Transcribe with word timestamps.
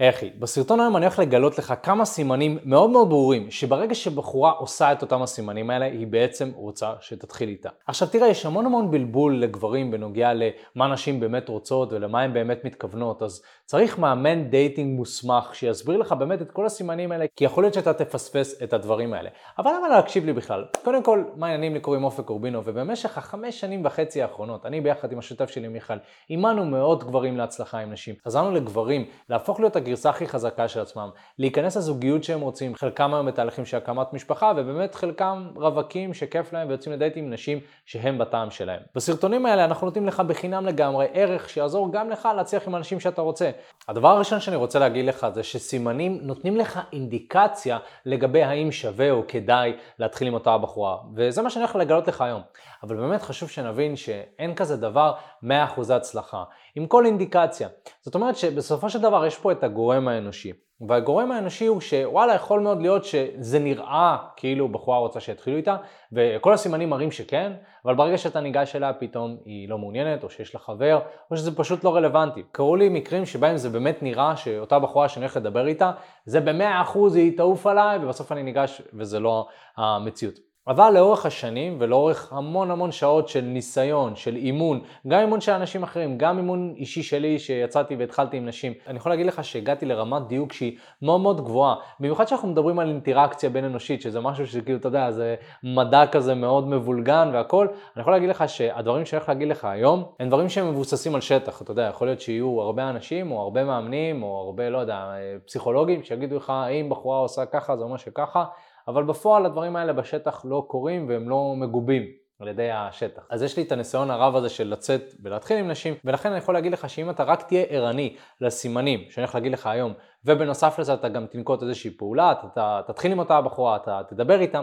היי 0.00 0.08
אחי, 0.08 0.30
בסרטון 0.38 0.80
היום 0.80 0.96
אני 0.96 1.04
הולך 1.04 1.18
לגלות 1.18 1.58
לך 1.58 1.74
כמה 1.82 2.04
סימנים 2.04 2.58
מאוד 2.64 2.90
מאוד 2.90 3.08
ברורים, 3.08 3.50
שברגע 3.50 3.94
שבחורה 3.94 4.50
עושה 4.50 4.92
את 4.92 5.02
אותם 5.02 5.22
הסימנים 5.22 5.70
האלה, 5.70 5.84
היא 5.84 6.06
בעצם 6.06 6.50
רוצה 6.54 6.92
שתתחיל 7.00 7.48
איתה. 7.48 7.68
עכשיו 7.86 8.08
תראה, 8.08 8.28
יש 8.28 8.46
המון 8.46 8.66
המון 8.66 8.90
בלבול 8.90 9.40
לגברים 9.40 9.90
בנוגע 9.90 10.32
למה 10.34 10.88
נשים 10.88 11.20
באמת 11.20 11.48
רוצות 11.48 11.92
ולמה 11.92 12.22
הן 12.22 12.32
באמת 12.32 12.64
מתכוונות, 12.64 13.22
אז 13.22 13.42
צריך 13.66 13.98
מאמן 13.98 14.44
dating 14.44 14.98
מוסמך 14.98 15.54
שיסביר 15.54 15.96
לך 15.96 16.12
באמת 16.12 16.42
את 16.42 16.50
כל 16.50 16.66
הסימנים 16.66 17.12
האלה, 17.12 17.24
כי 17.36 17.44
יכול 17.44 17.64
להיות 17.64 17.74
שאתה 17.74 17.92
תפספס 17.92 18.62
את 18.62 18.72
הדברים 18.72 19.14
האלה. 19.14 19.30
אבל 19.58 19.70
למה 19.78 19.88
להקשיב 19.88 20.24
לי 20.24 20.32
בכלל? 20.32 20.64
קודם 20.84 21.02
כל, 21.02 21.24
מה 21.36 21.46
העניינים 21.46 21.74
לי 21.74 21.80
קוראים 21.80 22.04
אופק 22.04 22.24
קורבינו, 22.24 22.62
ובמשך 22.64 23.18
החמש 23.18 23.60
שנים 23.60 23.84
וחצי 23.84 24.22
האחרונות, 24.22 24.66
אני 24.66 24.80
ביחד 24.80 25.12
עם 25.12 25.18
השותף 25.18 25.50
שלי 25.50 25.68
מיכאל, 25.68 25.98
אימנו 26.30 26.64
מאות 26.64 27.04
גברים 27.04 27.36
להצלחה 27.36 27.78
עם 27.78 27.92
נשים. 27.92 28.14
עזרנו 28.24 28.50
לגברים 28.50 29.04
להפוך 29.28 29.60
להיות 29.60 29.76
הגרסה 29.90 30.10
הכי 30.10 30.28
חזקה 30.28 30.68
של 30.68 30.80
עצמם, 30.80 31.10
להיכנס 31.38 31.76
לזוגיות 31.76 32.24
שהם 32.24 32.40
רוצים, 32.40 32.74
חלקם 32.74 33.14
היום 33.14 33.26
בתהליכים 33.26 33.64
של 33.66 33.76
הקמת 33.76 34.12
משפחה, 34.12 34.52
ובאמת 34.56 34.94
חלקם 34.94 35.48
רווקים 35.56 36.14
שכיף 36.14 36.52
להם 36.52 36.68
ויוצאים 36.68 36.92
לדייט 36.92 37.16
עם 37.16 37.30
נשים 37.30 37.60
שהם 37.84 38.18
בטעם 38.18 38.50
שלהם. 38.50 38.80
בסרטונים 38.94 39.46
האלה 39.46 39.64
אנחנו 39.64 39.86
נותנים 39.86 40.06
לך 40.06 40.20
בחינם 40.20 40.66
לגמרי 40.66 41.06
ערך 41.12 41.48
שיעזור 41.48 41.92
גם 41.92 42.10
לך 42.10 42.28
להצליח 42.36 42.68
עם 42.68 42.76
אנשים 42.76 43.00
שאתה 43.00 43.22
רוצה. 43.22 43.50
הדבר 43.88 44.08
הראשון 44.08 44.40
שאני 44.40 44.56
רוצה 44.56 44.78
להגיד 44.78 45.04
לך 45.04 45.26
זה 45.34 45.42
שסימנים 45.42 46.18
נותנים 46.22 46.56
לך 46.56 46.80
אינדיקציה 46.92 47.78
לגבי 48.06 48.42
האם 48.42 48.72
שווה 48.72 49.10
או 49.10 49.22
כדאי 49.28 49.72
להתחיל 49.98 50.28
עם 50.28 50.34
אותה 50.34 50.52
הבחורה, 50.52 50.96
וזה 51.14 51.42
מה 51.42 51.50
שאני 51.50 51.64
הולך 51.64 51.76
לגלות 51.76 52.08
לך 52.08 52.20
היום. 52.20 52.42
אבל 52.82 52.96
באמת 52.96 53.22
חשוב 53.22 53.50
שנבין 53.50 53.96
שאין 53.96 54.54
כזה 54.54 54.76
דבר 54.76 55.12
100% 55.44 55.46
הצלחה, 55.92 56.44
עם 56.74 56.86
כל 56.86 57.06
אינדיקציה. 57.06 57.68
זאת 58.02 58.14
אומרת 58.14 58.36
שבסופו 58.36 58.90
של 58.90 59.00
דבר 59.00 59.26
יש 59.26 59.38
פה 59.38 59.52
את 59.52 59.64
הגורם 59.64 60.08
האנושי. 60.08 60.52
והגורם 60.88 61.32
האנושי 61.32 61.66
הוא 61.66 61.80
שוואלה 61.80 62.34
יכול 62.34 62.60
מאוד 62.60 62.80
להיות 62.82 63.04
שזה 63.04 63.58
נראה 63.58 64.16
כאילו 64.36 64.68
בחורה 64.68 64.98
רוצה 64.98 65.20
שיתחילו 65.20 65.56
איתה 65.56 65.76
וכל 66.12 66.52
הסימנים 66.52 66.90
מראים 66.90 67.10
שכן 67.10 67.52
אבל 67.84 67.94
ברגע 67.94 68.18
שאתה 68.18 68.40
ניגש 68.40 68.76
אליה 68.76 68.92
פתאום 68.92 69.36
היא 69.44 69.68
לא 69.68 69.78
מעוניינת 69.78 70.24
או 70.24 70.30
שיש 70.30 70.54
לה 70.54 70.60
חבר 70.60 71.00
או 71.30 71.36
שזה 71.36 71.56
פשוט 71.56 71.84
לא 71.84 71.96
רלוונטי. 71.96 72.42
קרו 72.52 72.76
לי 72.76 72.88
מקרים 72.88 73.26
שבהם 73.26 73.56
זה 73.56 73.70
באמת 73.70 74.02
נראה 74.02 74.36
שאותה 74.36 74.78
בחורה 74.78 75.08
שאני 75.08 75.24
הולך 75.24 75.36
לדבר 75.36 75.66
איתה 75.66 75.92
זה 76.24 76.40
במאה 76.40 76.82
אחוז 76.82 77.16
היא 77.16 77.36
תעוף 77.36 77.66
עליי 77.66 77.98
ובסוף 78.04 78.32
אני 78.32 78.42
ניגש 78.42 78.82
וזה 78.94 79.20
לא 79.20 79.46
המציאות. 79.76 80.49
אבל 80.68 80.90
לאורך 80.94 81.26
השנים 81.26 81.76
ולאורך 81.80 82.32
המון 82.32 82.70
המון 82.70 82.92
שעות 82.92 83.28
של 83.28 83.40
ניסיון, 83.40 84.16
של 84.16 84.36
אימון, 84.36 84.80
גם 85.08 85.20
אימון 85.20 85.40
של 85.40 85.52
אנשים 85.52 85.82
אחרים, 85.82 86.18
גם 86.18 86.38
אימון 86.38 86.74
אישי 86.76 87.02
שלי 87.02 87.38
שיצאתי 87.38 87.96
והתחלתי 87.96 88.36
עם 88.36 88.46
נשים, 88.46 88.72
אני 88.86 88.96
יכול 88.96 89.12
להגיד 89.12 89.26
לך 89.26 89.44
שהגעתי 89.44 89.86
לרמת 89.86 90.26
דיוק 90.26 90.52
שהיא 90.52 90.76
מאוד 91.02 91.20
מאוד 91.20 91.40
גבוהה. 91.40 91.74
במיוחד 92.00 92.28
שאנחנו 92.28 92.48
מדברים 92.48 92.78
על 92.78 92.88
אינטראקציה 92.88 93.50
בין 93.50 93.64
אנושית, 93.64 94.02
שזה 94.02 94.20
משהו 94.20 94.46
שכאילו, 94.46 94.78
אתה 94.78 94.88
יודע, 94.88 95.10
זה 95.10 95.34
מדע 95.62 96.06
כזה 96.06 96.34
מאוד 96.34 96.68
מבולגן 96.68 97.30
והכל, 97.32 97.66
אני 97.96 98.00
יכול 98.00 98.12
להגיד 98.12 98.28
לך 98.28 98.48
שהדברים 98.48 99.04
שאני 99.04 99.18
הולך 99.18 99.28
להגיד 99.28 99.48
לך 99.48 99.64
היום, 99.64 100.04
הם 100.20 100.28
דברים 100.28 100.48
שהם 100.48 100.70
מבוססים 100.70 101.14
על 101.14 101.20
שטח, 101.20 101.62
אתה 101.62 101.70
יודע, 101.70 101.82
יכול 101.82 102.06
להיות 102.06 102.20
שיהיו 102.20 102.60
הרבה 102.60 102.90
אנשים 102.90 103.32
או 103.32 103.40
הרבה 103.40 103.64
מאמנים 103.64 104.22
או 104.22 104.42
הרבה, 104.46 104.70
לא 104.70 104.78
יודע, 104.78 105.12
פסיכולוגים 105.46 106.02
שיגידו 106.02 106.36
לך, 106.36 106.52
אם 106.70 106.88
בחורה 106.88 107.18
עושה 107.18 107.46
ככה, 107.46 107.76
זה 107.76 107.84
אומר 107.84 107.96
שככה. 107.96 108.44
אבל 108.90 109.04
בפועל 109.04 109.46
הדברים 109.46 109.76
האלה 109.76 109.92
בשטח 109.92 110.44
לא 110.44 110.64
קורים 110.68 111.08
והם 111.08 111.28
לא 111.28 111.54
מגובים. 111.56 112.02
על 112.40 112.48
ידי 112.48 112.70
השטח. 112.70 113.26
אז 113.30 113.42
יש 113.42 113.56
לי 113.56 113.62
את 113.62 113.72
הניסיון 113.72 114.10
הרב 114.10 114.36
הזה 114.36 114.48
של 114.48 114.68
לצאת 114.68 115.14
ולהתחיל 115.22 115.58
עם 115.58 115.68
נשים, 115.68 115.94
ולכן 116.04 116.28
אני 116.28 116.38
יכול 116.38 116.54
להגיד 116.54 116.72
לך 116.72 116.90
שאם 116.90 117.10
אתה 117.10 117.24
רק 117.24 117.42
תהיה 117.42 117.64
ערני 117.68 118.16
לסימנים 118.40 119.04
שאני 119.10 119.24
הולך 119.24 119.34
להגיד 119.34 119.52
לך 119.52 119.66
היום, 119.66 119.92
ובנוסף 120.24 120.78
לזה 120.78 120.94
אתה 120.94 121.08
גם 121.08 121.26
תנקוט 121.26 121.62
איזושהי 121.62 121.90
פעולה, 121.90 122.32
אתה, 122.32 122.46
אתה 122.54 122.80
תתחיל 122.86 123.12
עם 123.12 123.18
אותה 123.18 123.36
הבחורה, 123.36 123.76
אתה 123.76 124.00
תדבר 124.08 124.40
איתה, 124.40 124.60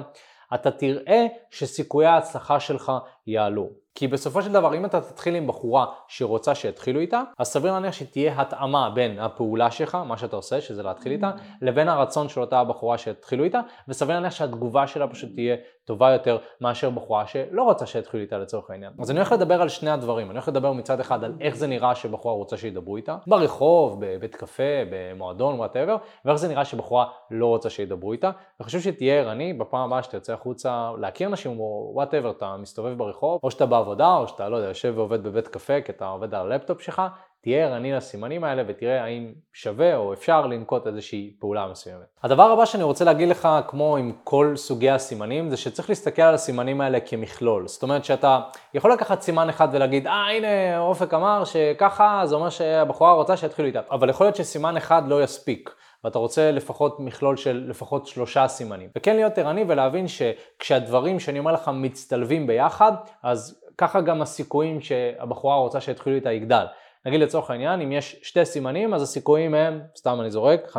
אתה 0.54 0.72
תראה 0.72 1.26
שסיכויי 1.52 2.08
ההצלחה 2.08 2.60
שלך 2.60 2.92
יעלו. 3.28 3.70
כי 3.98 4.08
בסופו 4.08 4.42
של 4.42 4.52
דבר 4.52 4.76
אם 4.76 4.86
אתה 4.86 5.02
תתחיל 5.02 5.36
עם 5.36 5.48
בחורה 5.48 5.86
שרוצה 6.08 6.56
שיתחילו 6.56 7.00
איתה, 7.00 7.22
אז 7.38 7.48
סביר 7.48 7.72
להניח 7.72 7.94
שתהיה 7.94 8.42
התאמה 8.42 8.90
בין 8.90 9.20
הפעולה 9.20 9.72
שלך, 9.72 9.96
מה 9.96 10.18
שאתה 10.18 10.36
עושה, 10.36 10.62
שזה 10.62 10.84
להתחיל 10.84 11.12
איתה, 11.12 11.32
לבין 11.62 11.90
הרצון 11.90 12.30
של 12.30 12.42
אותה 12.42 12.64
בחורה 12.64 12.98
שיתחילו 12.98 13.44
איתה, 13.44 13.60
וסביר 13.88 14.16
להניח 14.16 14.34
שהתגובה 14.34 14.88
שלה 14.88 15.08
פשוט 15.08 15.30
תהיה 15.36 15.56
טובה 15.88 16.12
יותר 16.12 16.38
מאשר 16.62 16.90
בחורה 16.90 17.28
שלא 17.28 17.64
רוצה 17.64 17.86
שיתחילו 17.86 18.24
איתה 18.24 18.38
לצורך 18.38 18.70
העניין. 18.70 18.94
אז 19.00 19.12
אני 19.12 19.20
הולך 19.20 19.32
לדבר 19.32 19.62
על 19.62 19.70
שני 19.70 19.90
הדברים, 19.90 20.28
אני 20.28 20.34
הולך 20.34 20.48
לדבר 20.48 20.72
מצד 20.72 21.00
אחד 21.00 21.24
על 21.24 21.34
איך 21.42 21.56
זה 21.56 21.68
נראה 21.68 21.96
שבחורה 21.96 22.34
רוצה 22.34 22.58
שידברו 22.58 22.98
איתה, 22.98 23.18
ברחוב, 23.28 23.98
בבית 24.00 24.36
קפה, 24.36 24.64
במועדון, 24.92 25.60
whatever, 25.60 25.96
ואיך 26.26 26.38
זה 26.38 26.48
נראה 26.48 26.66
שבחורה 26.66 27.06
לא 27.32 27.46
רוצה 27.46 27.70
שידברו 27.70 28.12
איתה, 28.12 28.32
וחשוב 28.60 28.82
שתהיה 28.82 29.20
ערני 29.20 29.54
בפעם 29.54 29.82
הבאה 29.82 30.04
שאתה 30.04 30.18
יוצא 30.18 30.34
החוצה 30.34 30.92
להכיר 31.00 31.30
נשים 31.30 31.60
או 31.60 31.92
whatever, 31.94 32.32
אתה 32.32 32.56
מסתובב 32.58 32.98
ברחוב, 32.98 33.40
או 33.44 33.52
שאתה 33.52 33.66
בעבודה, 33.66 34.16
או 34.16 34.28
שאתה, 34.28 34.50
לא 34.50 34.56
יודע, 34.56 34.68
יושב 34.68 34.94
ועובד 34.96 35.24
בבית 35.24 35.48
קפה 35.48 35.82
כי 35.82 35.92
אתה 35.92 36.08
עובד 36.08 36.36
על 36.36 36.52
הלפטופ 36.52 36.82
שלך, 36.82 37.02
תהיה 37.42 37.66
ערני 37.66 37.94
לסימנים 37.94 38.44
האלה 38.44 38.64
ותראה 38.68 39.04
האם 39.04 39.34
שווה 39.54 39.96
או 39.96 40.14
אפשר 40.14 40.48
לנקוט 40.48 40.88
איזושהי 40.88 41.34
פעולה 41.40 41.68
מסוימת. 41.72 42.06
הדבר 42.24 42.44
הבא 42.44 42.66
שאני 42.66 42.84
רוצה 42.84 43.06
להגיד 43.06 43.30
לך, 43.30 43.50
כמו 43.68 43.98
עם 43.98 44.12
כל 44.24 44.54
סוגי 44.56 44.90
הסימנים, 44.90 45.50
זה 45.50 45.58
שצריך 45.58 45.90
להסתכל 45.90 46.22
על 46.22 46.34
הסימנים 46.36 46.82
האלה 46.82 47.00
כמכלול. 47.00 47.68
זאת 47.68 47.84
אומרת 47.84 48.06
שאתה 48.06 48.40
יכול 48.74 48.94
לקחת 48.94 49.22
סימן 49.22 49.50
אחד 49.50 49.68
ולהגיד, 49.72 50.08
אה 50.08 50.32
הנה 50.32 50.80
אופק 50.80 51.14
אמר 51.14 51.44
שככה, 51.46 52.22
זה 52.26 52.36
אומר 52.36 52.50
שהבחורה 52.50 53.14
רוצה 53.14 53.38
שיתחילו 53.38 53.68
איתה. 53.68 53.82
אבל 53.92 54.10
יכול 54.10 54.26
להיות 54.26 54.36
שסימן 54.36 54.78
אחד 54.78 55.08
לא 55.08 55.24
יספיק. 55.24 55.70
ואתה 56.04 56.20
רוצה 56.20 56.52
לפחות 56.52 57.00
מכלול 57.00 57.38
של 57.38 57.66
לפחות 57.68 58.08
שלושה 58.08 58.48
סימנים. 58.48 58.90
וכן 58.96 59.16
להיות 59.16 59.38
ערני 59.38 59.64
ולהבין 59.68 60.06
שכשהדברים 60.08 61.20
שאני 61.20 61.40
אומר 61.40 61.52
לך 61.52 61.72
מצטלבים 61.74 62.48
ביחד, 62.48 62.92
אז 63.24 63.62
ככה 63.78 64.02
גם 64.02 64.22
הסיכויים 64.22 64.82
שהבחורה 64.82 65.56
רוצה 65.56 65.82
שיתחילו 65.82 66.16
איתה 66.16 66.32
יגדל. 66.32 66.66
נגיד 67.06 67.20
לצורך 67.20 67.50
העניין, 67.50 67.82
אם 67.82 67.92
יש 67.92 68.20
שתי 68.24 68.46
סימנים, 68.46 68.94
אז 68.94 69.02
הסיכויים 69.02 69.54
הם, 69.54 69.80
סתם 69.98 70.22
אני 70.22 70.32
זורק, 70.32 70.62
50%, 70.72 70.78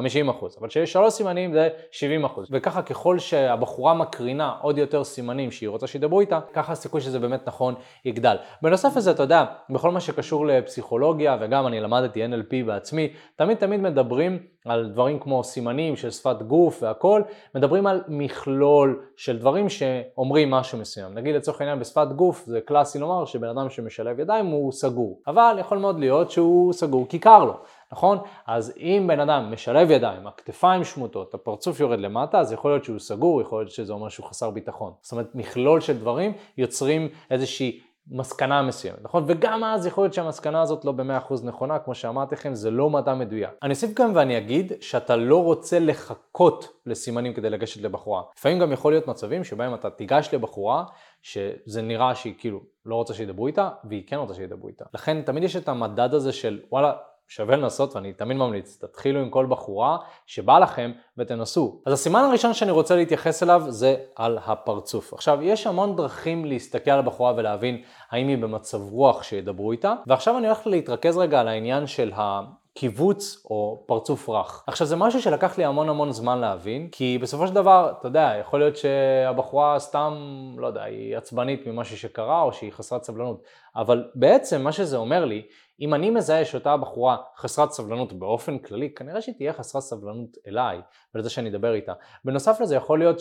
אבל 0.61 0.69
כשיש 0.69 0.93
שלוש 0.93 1.15
סימנים 1.15 1.53
זה 1.53 1.69
70%. 1.93 2.41
וככה 2.51 2.83
ככל 2.83 3.19
שהבחורה 3.19 3.95
מקרינה 3.95 4.55
עוד 4.61 4.79
יותר 4.79 5.05
סימנים 5.05 5.51
שהיא 5.51 5.69
רוצה 5.69 5.87
שידברו 5.87 6.21
איתה, 6.21 6.41
ככה 6.53 6.73
הסיכוי 6.73 7.01
שזה 7.01 7.19
באמת 7.19 7.47
נכון 7.47 7.75
יגדל. 8.05 8.37
בנוסף 8.63 8.97
לזה, 8.97 9.11
אתה 9.11 9.23
יודע, 9.23 9.45
בכל 9.71 9.91
מה 9.91 10.01
שקשור 10.01 10.47
לפסיכולוגיה, 10.47 11.37
וגם 11.41 11.67
אני 11.67 11.81
למדתי 11.81 12.27
NLP 12.27 12.67
בעצמי, 12.67 13.13
תמיד 13.37 13.57
תמיד 13.57 13.81
מדברים 13.81 14.39
על 14.65 14.89
דברים 14.93 15.19
כמו 15.19 15.45
סימנים 15.45 15.97
של 15.97 16.11
שפת 16.11 16.43
גוף 16.43 16.83
והכל, 16.83 17.23
מדברים 17.55 17.87
על 17.87 18.03
מכלול 18.09 19.03
של 19.17 19.39
דברים 19.39 19.69
שאומרים 19.69 20.51
משהו 20.51 20.79
מסוים. 20.79 21.15
נגיד 21.15 21.35
לצורך 21.35 21.61
העניין 21.61 21.79
בשפת 21.79 22.07
גוף 22.17 22.47
זה 22.47 22.61
קלאסי 22.61 22.99
לומר 22.99 23.25
שבן 23.25 23.49
אדם 23.49 23.71
שמשלב 23.71 24.21
ידיים 24.21 24.47
הוא 24.47 24.73
סגור, 24.73 25.21
אבל 25.27 25.57
יכול 25.61 25.79
מאוד 25.79 26.01
להיות 26.01 26.08
שהוא 26.31 26.73
סגור 26.73 27.07
כי 27.09 27.19
קר 27.19 27.45
לו. 27.45 27.55
נכון? 27.93 28.19
אז 28.47 28.73
אם 28.77 29.05
בן 29.09 29.21
אדם 29.21 29.53
משלב 29.53 29.91
ידיים, 29.91 30.27
הכתפיים 30.27 30.85
שמוטות, 30.85 31.35
הפרצוף 31.35 31.81
יורד 31.81 32.01
למטה, 32.01 32.41
אז 32.41 32.53
יכול 32.53 32.71
להיות 32.71 32.85
שהוא 32.85 32.99
סגור, 32.99 33.43
יכול 33.43 33.61
להיות 33.61 33.71
שזה 33.71 33.93
אומר 33.93 34.09
שהוא 34.09 34.27
חסר 34.27 34.51
ביטחון. 34.51 34.93
זאת 35.01 35.13
אומרת, 35.13 35.35
מכלול 35.35 35.81
של 35.81 35.99
דברים 35.99 36.33
יוצרים 36.59 37.09
איזושהי 37.31 37.81
מסקנה 38.11 38.63
מסוימת, 38.63 38.99
נכון? 39.03 39.25
וגם 39.27 39.65
אז 39.65 39.87
יכול 39.87 40.05
להיות 40.05 40.15
שהמסקנה 40.15 40.63
הזאת 40.63 40.85
לא 40.85 40.93
במאה 40.93 41.19
אחוז 41.19 41.45
נכונה, 41.45 41.79
כמו 41.79 41.95
שאמרתי 41.95 42.35
לכם, 42.35 42.55
זה 42.55 42.71
לא 42.71 42.91
מדע 42.91 43.15
מדויק. 43.15 43.51
אני 43.63 43.71
אוסיף 43.71 43.95
גם 43.95 44.13
ואני 44.15 44.39
אגיד 44.39 44.73
שאתה 44.81 45.17
לא 45.17 45.45
רוצה 45.45 45.79
לחכות 45.79 46.69
לסימנים 46.87 47.35
כדי 47.35 47.51
לגשת 47.51 47.83
לבחורה. 47.83 48.23
לפעמים 48.39 48.59
גם 48.59 48.73
יכול 48.73 48.93
להיות 48.93 49.07
מצבים 49.07 49.45
שבהם 49.45 49.75
אתה 49.75 49.91
תיגש 49.91 50.29
לבחורה 50.33 50.85
שזה 51.23 51.83
נראה 51.83 52.15
שהיא 52.15 52.35
כאילו 52.39 52.61
לא 52.87 52.95
רוצה 52.95 53.15
שידברו 53.15 53.47
איתה, 53.47 53.69
והיא 53.85 54.03
כן 54.07 54.17
רוצה 54.17 54.35
שידברו 54.35 54.69
איתה. 54.69 54.85
לכן 54.95 55.23
תמיד 55.23 55.43
יש 55.43 55.57
את 55.57 55.69
המדד 55.69 56.15
הזה 56.15 56.33
של 56.33 56.61
וואלה, 56.73 56.93
שווה 57.29 57.57
לנסות 57.57 57.97
ואני 57.97 58.13
תמיד 58.13 58.37
ממליץ, 58.37 58.79
תתחילו 58.85 59.21
עם 59.21 59.31
כל 59.31 59.47
בחורה 59.47 59.99
שבא 60.27 60.59
לכם 60.59 60.93
ותנסו. 61.19 61.83
אז 61.87 61.93
הסימן 61.93 62.21
הראשון 62.21 62.55
שאני 62.55 62.71
רוצה 62.71 62.97
להתייחס 62.97 63.43
אליו 63.43 63.63
זה 63.69 63.97
על 64.17 64.39
הפרצוף. 64.47 65.13
עכשיו, 65.13 65.43
יש 65.43 65.67
המון 65.67 65.97
דרכים 65.97 66.45
להסתכל 66.45 66.91
על 66.91 66.99
הבחורה 66.99 67.33
ולהבין 67.37 67.83
האם 68.11 68.29
היא 68.29 68.39
במצב 68.39 68.83
רוח 68.83 69.23
שידברו 69.23 69.73
איתה, 69.73 69.95
ועכשיו 70.07 70.39
אני 70.39 70.47
הולך 70.47 70.67
להתרכז 70.67 71.19
רגע 71.19 71.41
על 71.41 71.49
העניין 71.49 71.87
של 71.87 72.13
ה... 72.13 72.41
קיבוץ 72.79 73.43
או 73.51 73.85
פרצוף 73.87 74.29
רך. 74.29 74.65
עכשיו 74.67 74.87
זה 74.87 74.97
משהו 74.97 75.23
שלקח 75.23 75.59
לי 75.59 75.65
המון 75.65 75.89
המון 75.89 76.13
זמן 76.13 76.39
להבין, 76.39 76.89
כי 76.93 77.19
בסופו 77.23 77.47
של 77.47 77.55
דבר, 77.55 77.93
אתה 77.99 78.09
יודע, 78.09 78.33
יכול 78.41 78.61
להיות 78.61 78.77
שהבחורה 78.77 79.79
סתם, 79.79 80.15
לא 80.59 80.67
יודע, 80.67 80.83
היא 80.83 81.17
עצבנית 81.17 81.67
ממשהו 81.67 81.99
שקרה 81.99 82.43
או 82.43 82.53
שהיא 82.53 82.73
חסרת 82.73 83.03
סבלנות, 83.03 83.43
אבל 83.77 84.11
בעצם 84.15 84.63
מה 84.63 84.73
שזה 84.73 84.97
אומר 84.97 85.25
לי, 85.25 85.43
אם 85.81 85.95
אני 85.95 86.11
מזהה 86.11 86.45
שאותה 86.45 86.77
בחורה 86.77 87.17
חסרת 87.37 87.71
סבלנות 87.71 88.13
באופן 88.13 88.59
כללי, 88.59 88.95
כנראה 88.95 89.21
שהיא 89.21 89.35
תהיה 89.35 89.53
חסרת 89.53 89.83
סבלנות 89.83 90.37
אליי 90.47 90.81
ולזה 91.15 91.31
שאני 91.31 91.51
אדבר 91.51 91.75
איתה. 91.75 91.93
בנוסף 92.25 92.61
לזה 92.61 92.77
יכול 92.77 92.99
להיות 92.99 93.21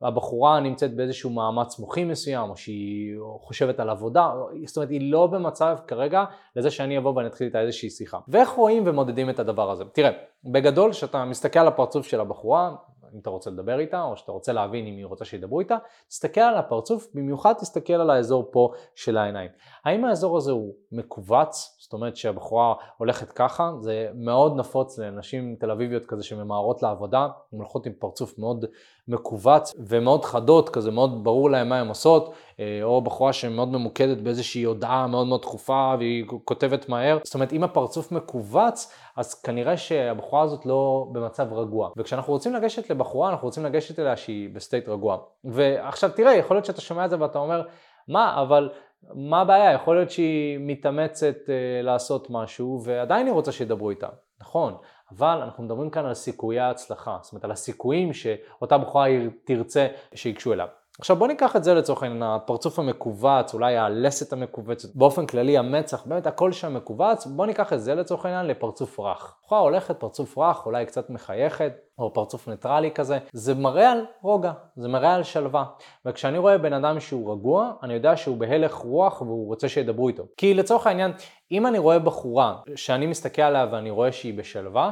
שהבחורה 0.00 0.60
נמצאת 0.60 0.94
באיזשהו 0.94 1.30
מאמץ 1.30 1.78
מוחי 1.78 2.04
מסוים, 2.04 2.50
או 2.50 2.56
שהיא 2.56 3.16
חושבת 3.40 3.80
על 3.80 3.90
עבודה, 3.90 4.30
זאת 4.66 4.76
אומרת 4.76 4.90
היא 4.90 5.12
לא 5.12 5.26
במצב 5.26 5.78
כרגע 5.86 6.24
לזה 6.56 6.70
שאני 6.70 6.98
אבוא 6.98 7.12
ואני 7.16 7.28
אתחיל 7.28 7.46
איתה 7.46 7.60
איזושהי 7.60 7.90
שיחה. 7.90 8.18
ואיך 8.28 8.48
רואים 8.48 8.82
ומודדים 8.86 9.30
את 9.30 9.38
הדבר 9.38 9.70
הזה? 9.70 9.84
תראה, 9.92 10.10
בגדול 10.44 10.92
כשאתה 10.92 11.24
מסתכל 11.24 11.58
על 11.58 11.68
הפרצוף 11.68 12.06
של 12.06 12.20
הבחורה, 12.20 12.74
אם 13.14 13.18
אתה 13.18 13.30
רוצה 13.30 13.50
לדבר 13.50 13.78
איתה 13.78 14.02
או 14.02 14.16
שאתה 14.16 14.32
רוצה 14.32 14.52
להבין 14.52 14.86
אם 14.86 14.96
היא 14.96 15.06
רוצה 15.06 15.24
שידברו 15.24 15.60
איתה, 15.60 15.76
תסתכל 16.08 16.40
על 16.40 16.56
הפרצוף, 16.56 17.08
במיוחד 17.14 17.52
תסתכל 17.52 17.92
על 17.92 18.10
האזור 18.10 18.48
פה 18.52 18.72
של 18.94 19.16
העיניים. 19.16 19.50
האם 19.84 20.04
האזור 20.04 20.36
הזה 20.36 20.52
הוא 20.52 20.74
מכווץ, 20.92 21.78
זאת 21.90 21.94
אומרת 21.94 22.16
שהבחורה 22.16 22.74
הולכת 22.96 23.32
ככה, 23.32 23.72
זה 23.80 24.08
מאוד 24.14 24.56
נפוץ 24.56 24.98
לנשים 24.98 25.56
תל 25.58 25.70
אביביות 25.70 26.06
כזה 26.06 26.24
שממהרות 26.24 26.82
לעבודה, 26.82 27.28
הן 27.52 27.58
הולכות 27.58 27.86
עם 27.86 27.92
פרצוף 27.98 28.38
מאוד 28.38 28.64
מכווץ 29.08 29.74
ומאוד 29.78 30.24
חדות, 30.24 30.68
כזה 30.68 30.90
מאוד 30.90 31.24
ברור 31.24 31.50
להם 31.50 31.68
מה 31.68 31.78
הן 31.80 31.88
עושות, 31.88 32.32
אה, 32.60 32.80
או 32.82 33.02
בחורה 33.02 33.32
שמאוד 33.32 33.68
ממוקדת 33.68 34.18
באיזושהי 34.18 34.62
הודעה 34.62 35.06
מאוד 35.06 35.26
מאוד 35.26 35.40
דחופה 35.40 35.94
והיא 35.98 36.24
כותבת 36.44 36.88
מהר, 36.88 37.18
זאת 37.24 37.34
אומרת 37.34 37.52
אם 37.52 37.64
הפרצוף 37.64 38.12
מכווץ 38.12 38.92
אז 39.16 39.34
כנראה 39.34 39.76
שהבחורה 39.76 40.42
הזאת 40.42 40.66
לא 40.66 41.06
במצב 41.12 41.52
רגוע. 41.52 41.90
וכשאנחנו 41.96 42.32
רוצים 42.32 42.54
לגשת 42.54 42.90
לבחורה, 42.90 43.30
אנחנו 43.30 43.48
רוצים 43.48 43.64
לגשת 43.64 43.98
אליה 43.98 44.16
שהיא 44.16 44.48
ב 44.54 44.60
state 44.60 44.88
רגוע. 44.88 45.16
ועכשיו 45.44 46.10
תראה, 46.16 46.34
יכול 46.34 46.56
להיות 46.56 46.64
שאתה 46.64 46.80
שומע 46.80 47.04
את 47.04 47.10
זה 47.10 47.20
ואתה 47.20 47.38
אומר, 47.38 47.62
מה, 48.08 48.42
אבל 48.42 48.70
מה 49.14 49.40
הבעיה? 49.40 49.72
יכול 49.72 49.96
להיות 49.96 50.10
שהיא 50.10 50.58
מתאמצת 50.60 51.36
uh, 51.46 51.50
לעשות 51.82 52.30
משהו 52.30 52.80
ועדיין 52.84 53.26
היא 53.26 53.34
רוצה 53.34 53.52
שידברו 53.52 53.90
איתה. 53.90 54.08
נכון, 54.40 54.74
אבל 55.18 55.40
אנחנו 55.42 55.64
מדברים 55.64 55.90
כאן 55.90 56.04
על 56.04 56.14
סיכויי 56.14 56.60
ההצלחה, 56.60 57.18
זאת 57.22 57.32
אומרת 57.32 57.44
על 57.44 57.50
הסיכויים 57.50 58.12
שאותה 58.12 58.78
בחורה 58.78 59.08
תרצה 59.44 59.86
שיגשו 60.14 60.52
אליו. 60.52 60.68
עכשיו 61.00 61.16
בוא 61.16 61.26
ניקח 61.26 61.56
את 61.56 61.64
זה 61.64 61.74
לצורך 61.74 62.02
העניין, 62.02 62.22
הפרצוף 62.22 62.78
המכווץ, 62.78 63.54
אולי 63.54 63.76
הלסת 63.76 64.32
המכווצת, 64.32 64.88
באופן 64.94 65.26
כללי 65.26 65.58
המצח, 65.58 66.06
באמת 66.06 66.26
הכל 66.26 66.52
שם 66.52 66.74
מכווץ, 66.74 67.26
בוא 67.26 67.46
ניקח 67.46 67.72
את 67.72 67.80
זה 67.80 67.94
לצורך 67.94 68.24
העניין 68.24 68.46
לפרצוף 68.46 69.00
רך. 69.00 69.34
בחורה 69.44 69.60
הולכת, 69.60 70.00
פרצוף 70.00 70.38
רך, 70.38 70.66
אולי 70.66 70.86
קצת 70.86 71.10
מחייכת, 71.10 71.72
או 71.98 72.12
פרצוף 72.12 72.48
ניטרלי 72.48 72.90
כזה, 72.90 73.18
זה 73.32 73.54
מראה 73.54 73.92
על 73.92 74.04
רוגע, 74.22 74.52
זה 74.76 74.88
מראה 74.88 75.14
על 75.14 75.22
שלווה. 75.22 75.64
וכשאני 76.06 76.38
רואה 76.38 76.58
בן 76.58 76.72
אדם 76.72 77.00
שהוא 77.00 77.32
רגוע, 77.32 77.72
אני 77.82 77.94
יודע 77.94 78.16
שהוא 78.16 78.36
בהלך 78.36 78.74
רוח 78.74 79.22
והוא 79.22 79.46
רוצה 79.46 79.68
שידברו 79.68 80.08
איתו. 80.08 80.24
כי 80.36 80.54
לצורך 80.54 80.86
העניין, 80.86 81.12
אם 81.52 81.66
אני 81.66 81.78
רואה 81.78 81.98
בחורה 81.98 82.56
שאני 82.76 83.06
מסתכל 83.06 83.42
עליה 83.42 83.66
ואני 83.72 83.90
רואה 83.90 84.12
שהיא 84.12 84.38
בשלווה, 84.38 84.90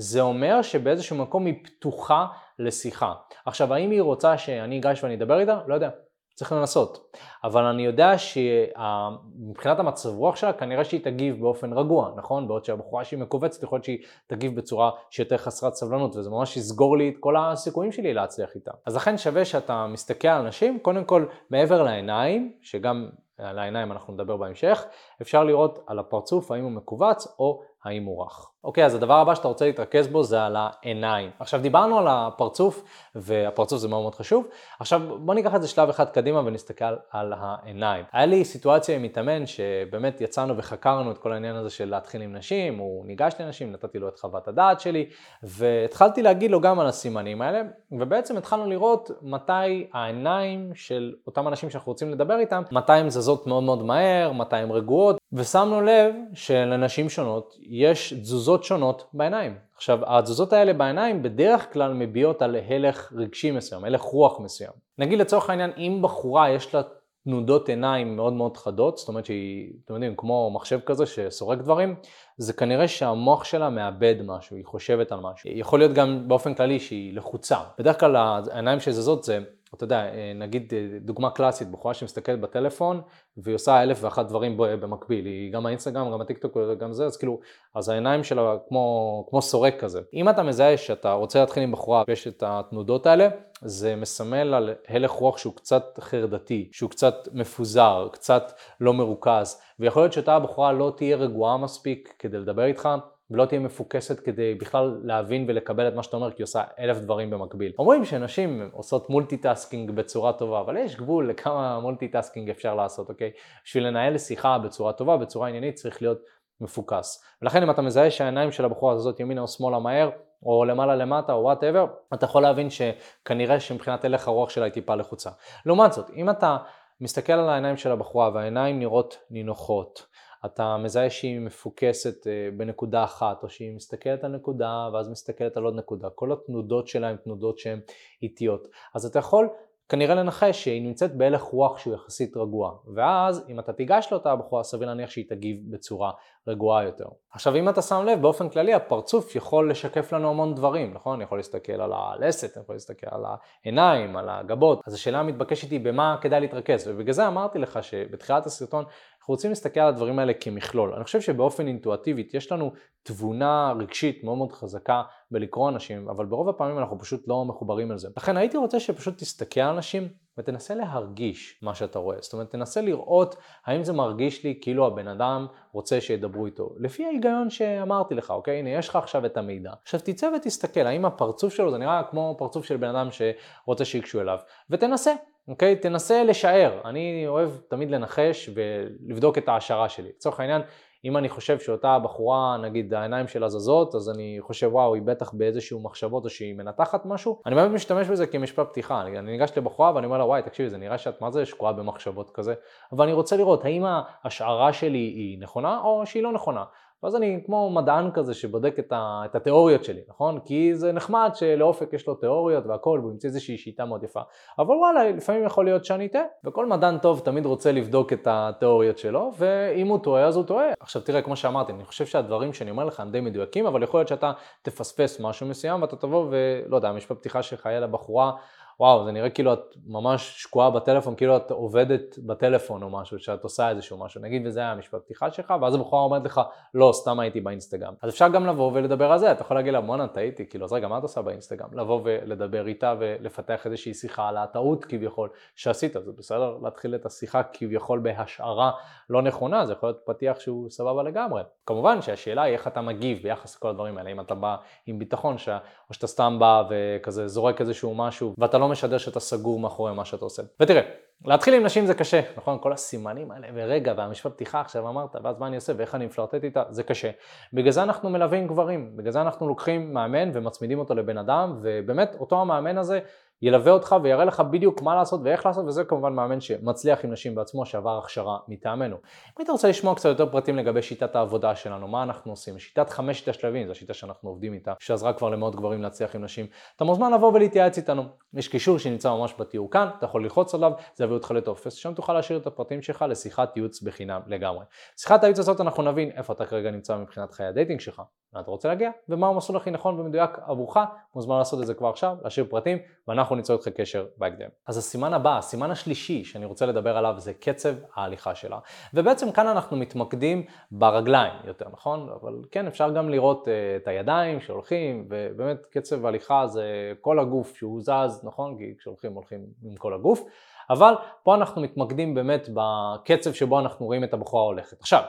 זה 0.00 0.20
אומר 0.20 0.62
שבאיזשהו 0.62 1.16
מקום 1.16 1.46
היא 1.46 1.54
פתוחה 1.64 2.26
לשיחה. 2.58 3.12
עכשיו, 3.46 3.74
האם 3.74 3.90
היא 3.90 4.02
רוצה 4.02 4.38
שאני 4.38 4.78
אגש 4.78 5.04
ואני 5.04 5.14
אדבר 5.14 5.40
איתה? 5.40 5.60
לא 5.66 5.74
יודע. 5.74 5.90
צריך 6.34 6.52
לנסות. 6.52 7.16
אבל 7.44 7.64
אני 7.64 7.84
יודע 7.84 8.12
שמבחינת 8.18 9.78
המצב 9.78 10.08
רוח 10.08 10.36
שלה, 10.36 10.52
כנראה 10.52 10.84
שהיא 10.84 11.04
תגיב 11.04 11.40
באופן 11.40 11.72
רגוע, 11.72 12.12
נכון? 12.16 12.48
בעוד 12.48 12.64
שהבחורה 12.64 13.04
שהיא 13.04 13.18
מכווצת, 13.18 13.62
יכול 13.62 13.76
להיות 13.76 13.84
שהיא 13.84 13.98
תגיב 14.26 14.56
בצורה 14.56 14.90
שיותר 15.10 15.36
חסרת 15.36 15.74
סבלנות, 15.74 16.16
וזה 16.16 16.30
ממש 16.30 16.56
יסגור 16.56 16.96
לי 16.98 17.08
את 17.08 17.14
כל 17.20 17.34
הסיכויים 17.36 17.92
שלי 17.92 18.14
להצליח 18.14 18.50
איתה. 18.54 18.70
אז 18.86 18.96
לכן 18.96 19.18
שווה 19.18 19.44
שאתה 19.44 19.86
מסתכל 19.86 20.28
על 20.28 20.40
אנשים, 20.40 20.78
קודם 20.78 21.04
כל 21.04 21.26
מעבר 21.50 21.82
לעיניים, 21.82 22.52
שגם 22.62 23.08
על 23.38 23.58
העיניים 23.58 23.92
אנחנו 23.92 24.12
נדבר 24.12 24.36
בהמשך, 24.36 24.84
אפשר 25.22 25.44
לראות 25.44 25.78
על 25.86 25.98
הפרצוף 25.98 26.50
האם 26.50 26.64
הוא 26.64 26.72
מכווץ 26.72 27.26
או 27.38 27.62
האם 27.84 28.04
הוא 28.04 28.24
רך. 28.24 28.50
אוקיי, 28.64 28.84
אז 28.84 28.94
הדבר 28.94 29.14
הבא 29.14 29.34
שאתה 29.34 29.48
רוצה 29.48 29.66
להתרכז 29.66 30.08
בו 30.08 30.24
זה 30.24 30.42
על 30.42 30.56
העיניים. 30.58 31.30
עכשיו 31.38 31.60
דיברנו 31.60 31.98
על 31.98 32.06
הפרצוף, 32.08 32.84
והפרצוף 33.14 33.78
זה 33.78 33.88
מאוד 33.88 34.02
מאוד 34.02 34.14
חשוב. 34.14 34.46
עכשיו 34.80 35.00
בוא 35.18 35.34
ניקח 35.34 35.54
את 35.54 35.62
זה 35.62 35.68
שלב 35.68 35.88
אחד 35.88 36.08
קדימה 36.08 36.40
ונסתכל 36.40 36.94
על 37.10 37.32
העיניים. 37.36 38.04
היה 38.12 38.26
לי 38.26 38.44
סיטואציה 38.44 38.96
עם 38.96 39.02
מתאמן 39.02 39.46
שבאמת 39.46 40.20
יצאנו 40.20 40.56
וחקרנו 40.56 41.10
את 41.10 41.18
כל 41.18 41.32
העניין 41.32 41.56
הזה 41.56 41.70
של 41.70 41.90
להתחיל 41.90 42.22
עם 42.22 42.36
נשים, 42.36 42.78
הוא 42.78 43.06
ניגש 43.06 43.34
לנשים, 43.40 43.72
נתתי 43.72 43.98
לו 43.98 44.08
את 44.08 44.18
חוות 44.18 44.48
הדעת 44.48 44.80
שלי, 44.80 45.08
והתחלתי 45.42 46.22
להגיד 46.22 46.50
לו 46.50 46.60
גם 46.60 46.80
על 46.80 46.86
הסימנים 46.86 47.42
האלה, 47.42 47.62
ובעצם 47.92 48.36
התחלנו 48.36 48.66
לראות 48.66 49.10
מתי 49.22 49.86
העיניים 49.92 50.70
של 50.74 51.14
אותם 51.26 51.48
אנשים 51.48 51.70
שאנחנו 51.70 51.92
רוצים 51.92 52.10
לדבר 52.10 52.38
איתם, 52.38 52.62
מתי 52.72 52.92
הן 52.92 53.10
זזות 53.10 53.46
מאוד 53.46 53.62
מאוד 53.62 53.82
מהר, 53.82 54.32
מתי 54.32 54.56
הן 54.56 54.70
רגועות, 54.70 55.17
ושמנו 55.32 55.80
לב 55.80 56.14
שלנשים 56.34 57.08
שונות 57.08 57.54
יש 57.60 58.12
תזוזות 58.12 58.64
שונות 58.64 59.04
בעיניים. 59.12 59.54
עכשיו, 59.76 59.98
התזוזות 60.06 60.52
האלה 60.52 60.72
בעיניים 60.72 61.22
בדרך 61.22 61.72
כלל 61.72 61.94
מביעות 61.94 62.42
על 62.42 62.56
הלך 62.68 63.12
רגשי 63.16 63.50
מסוים, 63.50 63.84
הלך 63.84 64.00
רוח 64.00 64.40
מסוים. 64.40 64.72
נגיד 64.98 65.18
לצורך 65.18 65.50
העניין, 65.50 65.70
אם 65.76 65.98
בחורה 66.02 66.50
יש 66.50 66.74
לה 66.74 66.82
תנודות 67.24 67.68
עיניים 67.68 68.16
מאוד 68.16 68.32
מאוד 68.32 68.56
חדות, 68.56 68.98
זאת 68.98 69.08
אומרת 69.08 69.24
שהיא, 69.24 69.72
אתם 69.84 69.94
יודעים, 69.94 70.14
כמו 70.16 70.50
מחשב 70.54 70.80
כזה 70.86 71.06
שסורק 71.06 71.58
דברים, 71.58 71.94
זה 72.36 72.52
כנראה 72.52 72.88
שהמוח 72.88 73.44
שלה 73.44 73.70
מאבד 73.70 74.14
משהו, 74.24 74.56
היא 74.56 74.64
חושבת 74.64 75.12
על 75.12 75.20
משהו. 75.20 75.50
יכול 75.50 75.78
להיות 75.78 75.92
גם 75.92 76.28
באופן 76.28 76.54
כללי 76.54 76.80
שהיא 76.80 77.16
לחוצה. 77.16 77.56
בדרך 77.78 78.00
כלל 78.00 78.16
העיניים 78.16 78.80
שזזות 78.80 79.24
זה 79.24 79.38
אתה 79.74 79.84
יודע, 79.84 80.04
אה, 80.04 80.32
נגיד 80.34 80.72
אה, 80.76 80.98
דוגמה 81.00 81.30
קלאסית, 81.30 81.70
בחורה 81.70 81.94
שמסתכלת 81.94 82.40
בטלפון 82.40 83.00
והיא 83.36 83.54
עושה 83.54 83.82
אלף 83.82 83.98
ואחת 84.04 84.26
דברים 84.28 84.56
במקביל, 84.56 85.26
היא 85.26 85.52
גם 85.52 85.66
האינסטגרם, 85.66 86.12
גם 86.12 86.20
הטיקטוק, 86.20 86.56
גם 86.78 86.92
זה, 86.92 87.04
אז 87.04 87.16
כאילו, 87.16 87.40
אז 87.74 87.88
העיניים 87.88 88.24
שלה 88.24 88.56
כמו, 88.68 89.26
כמו 89.30 89.42
סורק 89.42 89.74
כזה. 89.80 90.00
אם 90.14 90.28
אתה 90.28 90.42
מזהה 90.42 90.76
שאתה 90.76 91.12
רוצה 91.12 91.40
להתחיל 91.40 91.62
עם 91.62 91.72
בחורה 91.72 92.02
ויש 92.08 92.28
את 92.28 92.42
התנודות 92.46 93.06
האלה, 93.06 93.28
זה 93.62 93.96
מסמל 93.96 94.54
על 94.54 94.74
הלך 94.88 95.10
רוח 95.10 95.38
שהוא 95.38 95.54
קצת 95.54 95.98
חרדתי, 96.00 96.68
שהוא 96.72 96.90
קצת 96.90 97.28
מפוזר, 97.32 98.08
קצת 98.12 98.52
לא 98.80 98.94
מרוכז, 98.94 99.60
ויכול 99.78 100.02
להיות 100.02 100.12
שאותה 100.12 100.36
הבחורה 100.36 100.72
לא 100.72 100.92
תהיה 100.96 101.16
רגועה 101.16 101.56
מספיק 101.56 102.14
כדי 102.18 102.38
לדבר 102.38 102.64
איתך, 102.64 102.88
ולא 103.30 103.44
תהיה 103.44 103.60
מפוקסת 103.60 104.20
כדי 104.20 104.54
בכלל 104.54 105.00
להבין 105.04 105.44
ולקבל 105.48 105.88
את 105.88 105.94
מה 105.94 106.02
שאתה 106.02 106.16
אומר, 106.16 106.30
כי 106.30 106.36
היא 106.38 106.44
עושה 106.44 106.62
אלף 106.78 106.98
דברים 106.98 107.30
במקביל. 107.30 107.72
אומרים 107.78 108.04
שנשים 108.04 108.70
עושות 108.72 109.10
multitasking 109.10 109.90
בצורה 109.90 110.32
טובה, 110.32 110.60
אבל 110.60 110.76
יש 110.76 110.96
גבול 110.96 111.30
לכמה 111.30 111.80
multitasking 111.80 112.50
אפשר 112.50 112.74
לעשות, 112.74 113.08
אוקיי? 113.08 113.30
בשביל 113.64 113.86
לנהל 113.86 114.18
שיחה 114.18 114.58
בצורה 114.58 114.92
טובה, 114.92 115.16
בצורה 115.16 115.48
עניינית, 115.48 115.74
צריך 115.74 116.02
להיות 116.02 116.18
מפוקס. 116.60 117.24
ולכן 117.42 117.62
אם 117.62 117.70
אתה 117.70 117.82
מזהה 117.82 118.10
שהעיניים 118.10 118.52
של 118.52 118.64
הבחורה 118.64 118.94
הזאת 118.94 119.20
ימינה 119.20 119.40
או 119.40 119.48
שמאלה 119.48 119.78
מהר, 119.78 120.10
או 120.42 120.64
למעלה 120.64 120.96
למטה 120.96 121.32
או 121.32 121.42
whatever, 121.42 121.86
אתה 122.14 122.24
יכול 122.24 122.42
להבין 122.42 122.68
שכנראה 122.70 123.60
שמבחינת 123.60 124.04
הלך 124.04 124.28
הרוח 124.28 124.50
שלה 124.50 124.64
היא 124.64 124.72
טיפה 124.72 124.94
לחוצה. 124.94 125.30
לעומת 125.66 125.92
זאת, 125.92 126.10
אם 126.10 126.30
אתה 126.30 126.56
מסתכל 127.00 127.32
על 127.32 127.48
העיניים 127.48 127.76
של 127.76 127.92
הבחורה 127.92 128.30
והעיניים 128.34 128.78
נראות 128.78 129.18
נינוחות, 129.30 130.06
אתה 130.44 130.76
מזהה 130.76 131.10
שהיא 131.10 131.40
מפוקסת 131.40 132.26
אה, 132.26 132.48
בנקודה 132.56 133.04
אחת, 133.04 133.42
או 133.42 133.48
שהיא 133.48 133.76
מסתכלת 133.76 134.24
על 134.24 134.36
נקודה 134.36 134.88
ואז 134.92 135.08
מסתכלת 135.08 135.56
על 135.56 135.64
עוד 135.64 135.74
נקודה. 135.74 136.10
כל 136.10 136.32
התנודות 136.32 136.88
שלה 136.88 137.08
הן 137.08 137.16
תנודות 137.16 137.58
שהן 137.58 137.80
איטיות. 138.22 138.68
אז 138.94 139.06
אתה 139.06 139.18
יכול 139.18 139.48
כנראה 139.88 140.14
לנחש 140.14 140.64
שהיא 140.64 140.82
נמצאת 140.82 141.16
בהלך 141.16 141.42
רוח 141.42 141.78
שהוא 141.78 141.94
יחסית 141.94 142.36
רגוע, 142.36 142.72
ואז 142.94 143.46
אם 143.48 143.58
אתה 143.58 143.72
תיגש 143.72 144.08
לאותה 144.12 144.36
בחורה 144.36 144.64
סביר 144.64 144.88
להניח 144.88 145.10
שהיא 145.10 145.24
תגיב 145.28 145.58
בצורה 145.70 146.12
רגועה 146.48 146.84
יותר. 146.84 147.04
עכשיו 147.32 147.56
אם 147.56 147.68
אתה 147.68 147.82
שם 147.82 148.04
לב, 148.06 148.22
באופן 148.22 148.48
כללי 148.48 148.74
הפרצוף 148.74 149.36
יכול 149.36 149.70
לשקף 149.70 150.12
לנו 150.12 150.30
המון 150.30 150.54
דברים, 150.54 150.94
נכון? 150.94 151.14
אני 151.14 151.24
יכול 151.24 151.38
להסתכל 151.38 151.72
על 151.72 151.92
הלסת, 151.92 152.56
אני 152.56 152.62
יכול 152.62 152.74
להסתכל 152.74 153.06
על 153.10 153.24
העיניים, 153.24 154.16
על 154.16 154.28
הגבות, 154.28 154.80
אז 154.86 154.94
השאלה 154.94 155.18
המתבקשת 155.18 155.70
היא 155.70 155.80
במה 155.80 156.16
כדאי 156.20 156.40
להתרכז, 156.40 156.88
ובגלל 156.88 157.12
זה 157.12 157.26
אמרתי 157.26 157.58
לך 157.58 157.82
שבתחילת 157.82 158.46
הסרטון 158.46 158.84
אנחנו 159.28 159.34
רוצים 159.34 159.50
להסתכל 159.50 159.80
על 159.80 159.88
הדברים 159.88 160.18
האלה 160.18 160.32
כמכלול. 160.34 160.92
אני 160.94 161.04
חושב 161.04 161.20
שבאופן 161.20 161.66
אינטואטיבית 161.66 162.34
יש 162.34 162.52
לנו 162.52 162.72
תבונה 163.02 163.72
רגשית 163.78 164.24
מאוד 164.24 164.38
מאוד 164.38 164.52
חזקה 164.52 165.02
בלקרוא 165.30 165.68
אנשים, 165.68 166.08
אבל 166.08 166.26
ברוב 166.26 166.48
הפעמים 166.48 166.78
אנחנו 166.78 166.98
פשוט 166.98 167.28
לא 167.28 167.44
מחוברים 167.44 167.90
על 167.90 167.98
זה. 167.98 168.08
לכן 168.16 168.36
הייתי 168.36 168.56
רוצה 168.56 168.80
שפשוט 168.80 169.18
תסתכל 169.18 169.60
על 169.60 169.74
אנשים 169.74 170.08
ותנסה 170.38 170.74
להרגיש 170.74 171.60
מה 171.62 171.74
שאתה 171.74 171.98
רואה. 171.98 172.16
זאת 172.20 172.32
אומרת, 172.32 172.50
תנסה 172.50 172.80
לראות 172.80 173.36
האם 173.66 173.84
זה 173.84 173.92
מרגיש 173.92 174.44
לי 174.44 174.58
כאילו 174.60 174.86
הבן 174.86 175.08
אדם 175.08 175.46
רוצה 175.72 176.00
שידברו 176.00 176.46
איתו. 176.46 176.70
לפי 176.78 177.04
ההיגיון 177.04 177.50
שאמרתי 177.50 178.14
לך, 178.14 178.30
אוקיי? 178.30 178.58
הנה, 178.58 178.70
יש 178.70 178.88
לך 178.88 178.96
עכשיו 178.96 179.26
את 179.26 179.36
המידע. 179.36 179.72
עכשיו 179.82 180.00
תצא 180.04 180.30
ותסתכל, 180.36 180.86
האם 180.86 181.04
הפרצוף 181.04 181.54
שלו 181.54 181.70
זה 181.70 181.78
נראה 181.78 182.02
כמו 182.10 182.34
פרצוף 182.38 182.64
של 182.64 182.76
בן 182.76 182.88
אדם 182.88 183.08
שרוצה 183.10 183.84
שיגשו 183.84 184.20
אליו, 184.20 184.38
ותנסה. 184.70 185.12
אוקיי? 185.48 185.76
תנסה 185.76 186.24
לשער. 186.24 186.80
אני 186.84 187.24
אוהב 187.26 187.50
תמיד 187.68 187.90
לנחש 187.90 188.50
ולבדוק 188.54 189.38
את 189.38 189.48
ההשערה 189.48 189.88
שלי. 189.88 190.08
לצורך 190.08 190.40
העניין, 190.40 190.62
אם 191.04 191.16
אני 191.16 191.28
חושב 191.28 191.58
שאותה 191.58 191.98
בחורה, 191.98 192.56
נגיד 192.56 192.94
העיניים 192.94 193.28
שלה 193.28 193.48
זזות, 193.48 193.94
אז 193.94 194.10
אני 194.10 194.38
חושב 194.40 194.68
וואו, 194.72 194.94
היא 194.94 195.02
בטח 195.02 195.32
באיזשהו 195.32 195.82
מחשבות 195.82 196.24
או 196.24 196.30
שהיא 196.30 196.54
מנתחת 196.54 197.06
משהו, 197.06 197.42
אני 197.46 197.54
באמת 197.54 197.70
משתמש 197.70 198.08
בזה 198.08 198.26
כמשפט 198.26 198.68
פתיחה, 198.68 199.00
אני, 199.00 199.18
אני 199.18 199.30
ניגש 199.30 199.52
לבחורה 199.56 199.92
ואני 199.94 200.06
אומר 200.06 200.18
לה 200.18 200.24
וואי 200.24 200.42
תקשיבי 200.42 200.70
זה 200.70 200.78
נראה 200.78 200.98
שאת 200.98 201.20
מה 201.20 201.30
זה 201.30 201.46
שקועה 201.46 201.72
במחשבות 201.72 202.30
כזה, 202.30 202.54
אבל 202.92 203.04
אני 203.04 203.12
רוצה 203.12 203.36
לראות 203.36 203.64
האם 203.64 203.84
ההשערה 203.86 204.72
שלי 204.72 204.98
היא 204.98 205.38
נכונה 205.40 205.80
או 205.84 206.06
שהיא 206.06 206.22
לא 206.22 206.32
נכונה. 206.32 206.64
ואז 207.02 207.16
אני 207.16 207.42
כמו 207.46 207.70
מדען 207.70 208.10
כזה 208.10 208.34
שבודק 208.34 208.78
את, 208.78 208.92
ה, 208.92 209.22
את 209.24 209.34
התיאוריות 209.34 209.84
שלי, 209.84 210.00
נכון? 210.08 210.38
כי 210.44 210.74
זה 210.74 210.92
נחמד 210.92 211.30
שלאופק 211.34 211.92
יש 211.92 212.06
לו 212.06 212.14
תיאוריות 212.14 212.66
והכל 212.66 212.98
והוא 213.02 213.12
ימצא 213.12 213.28
איזושהי 213.28 213.58
שיטה 213.58 213.84
מאוד 213.84 214.04
יפה. 214.04 214.20
אבל 214.58 214.74
וואלה, 214.74 215.10
לפעמים 215.10 215.44
יכול 215.44 215.64
להיות 215.64 215.84
שאני 215.84 216.06
אטעה, 216.06 216.22
וכל 216.44 216.66
מדען 216.66 216.98
טוב 216.98 217.20
תמיד 217.24 217.46
רוצה 217.46 217.72
לבדוק 217.72 218.12
את 218.12 218.28
התיאוריות 218.30 218.98
שלו, 218.98 219.30
ואם 219.38 219.88
הוא 219.88 219.98
טועה 219.98 220.24
אז 220.24 220.36
הוא 220.36 220.44
טועה. 220.44 220.66
עכשיו 220.80 221.02
תראה, 221.02 221.22
כמו 221.22 221.36
שאמרתי, 221.36 221.72
אני 221.72 221.84
חושב 221.84 222.06
שהדברים 222.06 222.52
שאני 222.52 222.70
אומר 222.70 222.84
לך 222.84 223.00
הם 223.00 223.10
די 223.10 223.20
מדויקים, 223.20 223.66
אבל 223.66 223.82
יכול 223.82 224.00
להיות 224.00 224.08
שאתה 224.08 224.32
תפספס 224.62 225.20
משהו 225.20 225.46
מסוים 225.46 225.82
ואתה 225.82 225.96
תבוא 225.96 226.26
ולא 226.30 226.76
יודע, 226.76 226.88
המשפט 226.88 227.16
פתיחה 227.16 227.42
שלך 227.42 227.66
יהיה 227.66 227.80
לבחורה 227.80 228.32
וואו, 228.80 229.04
זה 229.04 229.12
נראה 229.12 229.30
כאילו 229.30 229.52
את 229.52 229.74
ממש 229.86 230.42
שקועה 230.42 230.70
בטלפון, 230.70 231.14
כאילו 231.14 231.36
את 231.36 231.50
עובדת 231.50 232.18
בטלפון 232.26 232.82
או 232.82 232.90
משהו, 232.90 233.18
שאת 233.18 233.42
עושה 233.42 233.70
איזשהו 233.70 233.98
משהו, 233.98 234.20
נגיד 234.20 234.46
וזה 234.46 234.60
היה 234.60 234.72
המשפט 234.72 235.00
פתיחה 235.04 235.30
שלך, 235.30 235.54
ואז 235.60 235.74
הבחורה 235.74 236.02
אומרת 236.02 236.24
לך, 236.24 236.40
לא, 236.74 236.90
סתם 236.94 237.20
הייתי 237.20 237.40
באינסטגרם. 237.40 237.94
אז 238.02 238.10
אפשר 238.10 238.28
גם 238.28 238.46
לבוא 238.46 238.70
ולדבר 238.74 239.12
על 239.12 239.18
זה, 239.18 239.32
אתה 239.32 239.42
יכול 239.42 239.56
להגיד 239.56 239.72
לה, 239.72 239.80
בואנה, 239.80 240.08
טעיתי, 240.08 240.46
כאילו, 240.46 240.64
אז 240.64 240.72
רגע, 240.72 240.88
מה 240.88 240.98
את 240.98 241.02
עושה 241.02 241.22
באינסטגרם? 241.22 241.68
לבוא 241.72 242.00
ולדבר 242.04 242.66
איתה 242.66 242.94
ולפתח 242.98 243.66
איזושהי 243.66 243.94
שיחה 243.94 244.28
על 244.28 244.36
הטעות 244.36 244.84
כביכול 244.84 245.28
שעשית, 245.56 245.92
זה 245.92 246.12
בסדר 246.18 246.56
להתחיל 246.62 246.94
את 246.94 247.06
השיחה 247.06 247.42
כביכול 247.42 247.98
בהשערה 247.98 248.70
לא 249.10 249.22
נכונה, 249.22 249.66
זה 249.66 249.72
יכול 249.72 249.88
להיות 249.88 250.00
פתיח 250.04 250.40
שהוא 250.40 250.70
סבבה 250.70 251.02
לגמרי. 251.02 251.42
כמובן 251.66 252.02
שהשאלה 252.02 252.42
היא 252.42 252.52
איך 252.52 252.66
אתה 252.66 252.80
מגיב 252.80 253.18
ביחס 253.22 253.56
לכל 253.56 253.68
הדברים 253.68 253.98
האלה, 253.98 254.10
אם 254.10 254.20
אתה 254.20 254.34
בא 254.34 254.56
עם 254.86 254.98
ביטחון, 254.98 255.38
ש... 255.38 255.48
או 255.88 255.94
שאתה 255.94 256.06
סתם 256.06 256.36
בא 256.38 256.62
וכזה 256.70 257.28
זורק 257.28 257.60
איזשהו 257.60 257.94
משהו, 257.94 258.34
ואתה 258.38 258.58
לא 258.58 258.67
משדר 258.68 258.98
שאתה 258.98 259.20
סגור 259.20 259.60
מאחורי 259.60 259.94
מה 259.94 260.04
שאתה 260.04 260.24
עושה. 260.24 260.42
ותראה, 260.60 260.82
להתחיל 261.24 261.54
עם 261.54 261.64
נשים 261.64 261.86
זה 261.86 261.94
קשה, 261.94 262.20
נכון? 262.36 262.58
כל 262.60 262.72
הסימנים 262.72 263.30
האלה, 263.30 263.46
ורגע, 263.54 263.94
והמשפט 263.96 264.32
פתיחה 264.32 264.60
עכשיו 264.60 264.88
אמרת, 264.88 265.16
ואז 265.22 265.38
מה 265.38 265.46
אני 265.46 265.56
עושה, 265.56 265.72
ואיך 265.76 265.94
אני 265.94 266.06
מפלרטט 266.06 266.44
איתה, 266.44 266.62
זה 266.70 266.82
קשה. 266.82 267.10
בגלל 267.52 267.70
זה 267.70 267.82
אנחנו 267.82 268.10
מלווים 268.10 268.46
גברים, 268.46 268.96
בגלל 268.96 269.12
זה 269.12 269.20
אנחנו 269.20 269.48
לוקחים 269.48 269.94
מאמן 269.94 270.30
ומצמידים 270.32 270.78
אותו 270.78 270.94
לבן 270.94 271.18
אדם, 271.18 271.58
ובאמת 271.62 272.16
אותו 272.20 272.40
המאמן 272.40 272.78
הזה 272.78 273.00
ילווה 273.42 273.72
אותך 273.72 273.96
ויראה 274.02 274.24
לך 274.24 274.40
בדיוק 274.40 274.82
מה 274.82 274.94
לעשות 274.94 275.20
ואיך 275.24 275.46
לעשות, 275.46 275.64
וזה 275.66 275.84
כמובן 275.84 276.12
מאמן 276.12 276.40
שמצליח 276.40 277.04
עם 277.04 277.12
נשים 277.12 277.34
בעצמו, 277.34 277.66
שעבר 277.66 277.98
הכשרה 277.98 278.38
מטעמנו. 278.48 278.96
אם 278.96 279.32
היית 279.38 279.50
רוצה 279.50 279.68
לשמוע 279.68 279.94
קצת 279.94 280.08
יותר 280.08 280.26
פרטים 280.30 280.56
לגבי 280.56 280.82
שיטת 280.82 281.16
העבודה 281.16 281.54
שלנו, 281.54 281.88
מה 281.88 282.02
אנחנו 282.02 282.32
עושים, 282.32 282.58
שיטת 282.58 282.90
חמשת 282.90 283.28
השלבים, 283.28 283.66
זו 283.66 283.72
השיטה 283.72 283.94
שאנחנו 283.94 284.28
עובדים 284.28 284.52
איתה, 284.52 284.72
שעזרה 284.78 285.12
כבר 285.12 285.28
למאות 285.28 285.56
גברים 285.56 285.82
להצליח 285.82 286.14
עם 286.14 286.24
נשים, 286.24 286.46
אתה 286.76 286.84
מוזמן 286.84 287.12
לבוא 287.12 287.32
ולהתייעץ 287.32 287.78
איתנו. 287.78 288.04
יש 288.34 288.48
קישור 288.48 288.78
שנמצא 288.78 289.10
ממש 289.10 289.34
בתיאור 289.38 289.70
כאן, 289.70 289.88
אתה 289.98 290.04
יכול 290.04 290.22
ללחוץ 290.22 290.54
עליו, 290.54 290.72
זה 290.94 291.04
יביא 291.04 291.14
אותך 291.14 291.30
לטופס, 291.30 291.72
שם 291.72 291.94
תוכל 291.94 292.12
להשאיר 292.12 292.38
את 292.38 292.46
הפרטים 292.46 292.82
שלך 292.82 293.04
לשיחת 293.08 293.56
ייעוץ 293.56 293.82
בחינם 293.82 294.20
לגמרי. 294.26 294.64
שיחת 294.96 295.24
הייעוץ 295.24 295.38
הזאת 295.38 295.60
אנחנו 295.60 295.82
נבין 295.82 296.10
איפה 296.10 296.32
אתה 296.32 296.46
כרגע 296.46 296.70
נמצא 296.70 296.96
מבחינת 296.96 297.32
חיי 297.32 297.46
ה 297.46 297.51
dating 297.51 297.80
שלך, 297.80 298.02
לאן 298.34 298.42
אתה 298.42 298.50
רוצה 298.50 298.68
להגיע, 298.68 298.90
ומה 299.08 299.28
המסלול 299.28 299.56
הכי 299.58 299.70
נכון 299.70 300.00
ומדויק 300.00 300.30
עבורך, 300.46 300.76
מוזמן 301.14 301.38
לעשות 301.38 301.60
את 301.60 301.66
זה 301.66 301.74
כבר 301.74 301.88
עכשיו, 301.88 302.16
להשאיר 302.22 302.46
פרטים, 302.50 302.78
ואנחנו 303.08 303.27
ניצור 303.36 303.56
איתך 303.56 303.68
קשר 303.68 304.06
בהקדם. 304.16 304.48
אז 304.66 304.78
הסימן 304.78 305.12
הבא, 305.12 305.38
הסימן 305.38 305.70
השלישי 305.70 306.24
שאני 306.24 306.44
רוצה 306.44 306.66
לדבר 306.66 306.96
עליו 306.96 307.14
זה 307.18 307.34
קצב 307.34 307.74
ההליכה 307.94 308.34
שלה. 308.34 308.58
ובעצם 308.94 309.32
כאן 309.32 309.46
אנחנו 309.46 309.76
מתמקדים 309.76 310.44
ברגליים 310.70 311.32
יותר, 311.44 311.66
נכון? 311.72 312.08
אבל 312.20 312.34
כן, 312.50 312.66
אפשר 312.66 312.90
גם 312.90 313.08
לראות 313.08 313.48
uh, 313.48 313.50
את 313.82 313.88
הידיים 313.88 314.40
שהולכים, 314.40 315.08
ובאמת 315.10 315.66
קצב 315.66 316.04
ההליכה 316.04 316.46
זה 316.46 316.92
כל 317.00 317.18
הגוף 317.18 317.56
שהוא 317.56 317.80
זז, 317.80 318.24
נכון? 318.24 318.58
כי 318.58 318.74
כשהולכים 318.78 319.12
הולכים 319.12 319.46
עם 319.62 319.76
כל 319.76 319.94
הגוף. 319.94 320.22
אבל 320.70 320.94
פה 321.22 321.34
אנחנו 321.34 321.62
מתמקדים 321.62 322.14
באמת 322.14 322.48
בקצב 322.54 323.32
שבו 323.32 323.60
אנחנו 323.60 323.86
רואים 323.86 324.04
את 324.04 324.14
הבחורה 324.14 324.42
הולכת. 324.42 324.80
עכשיו, 324.80 325.02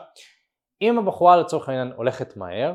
אם 0.82 1.00
הבחורה 1.00 1.38
לצורך 1.38 1.70
העניין 1.70 1.92
הולכת 1.96 2.38
מהר, 2.38 2.74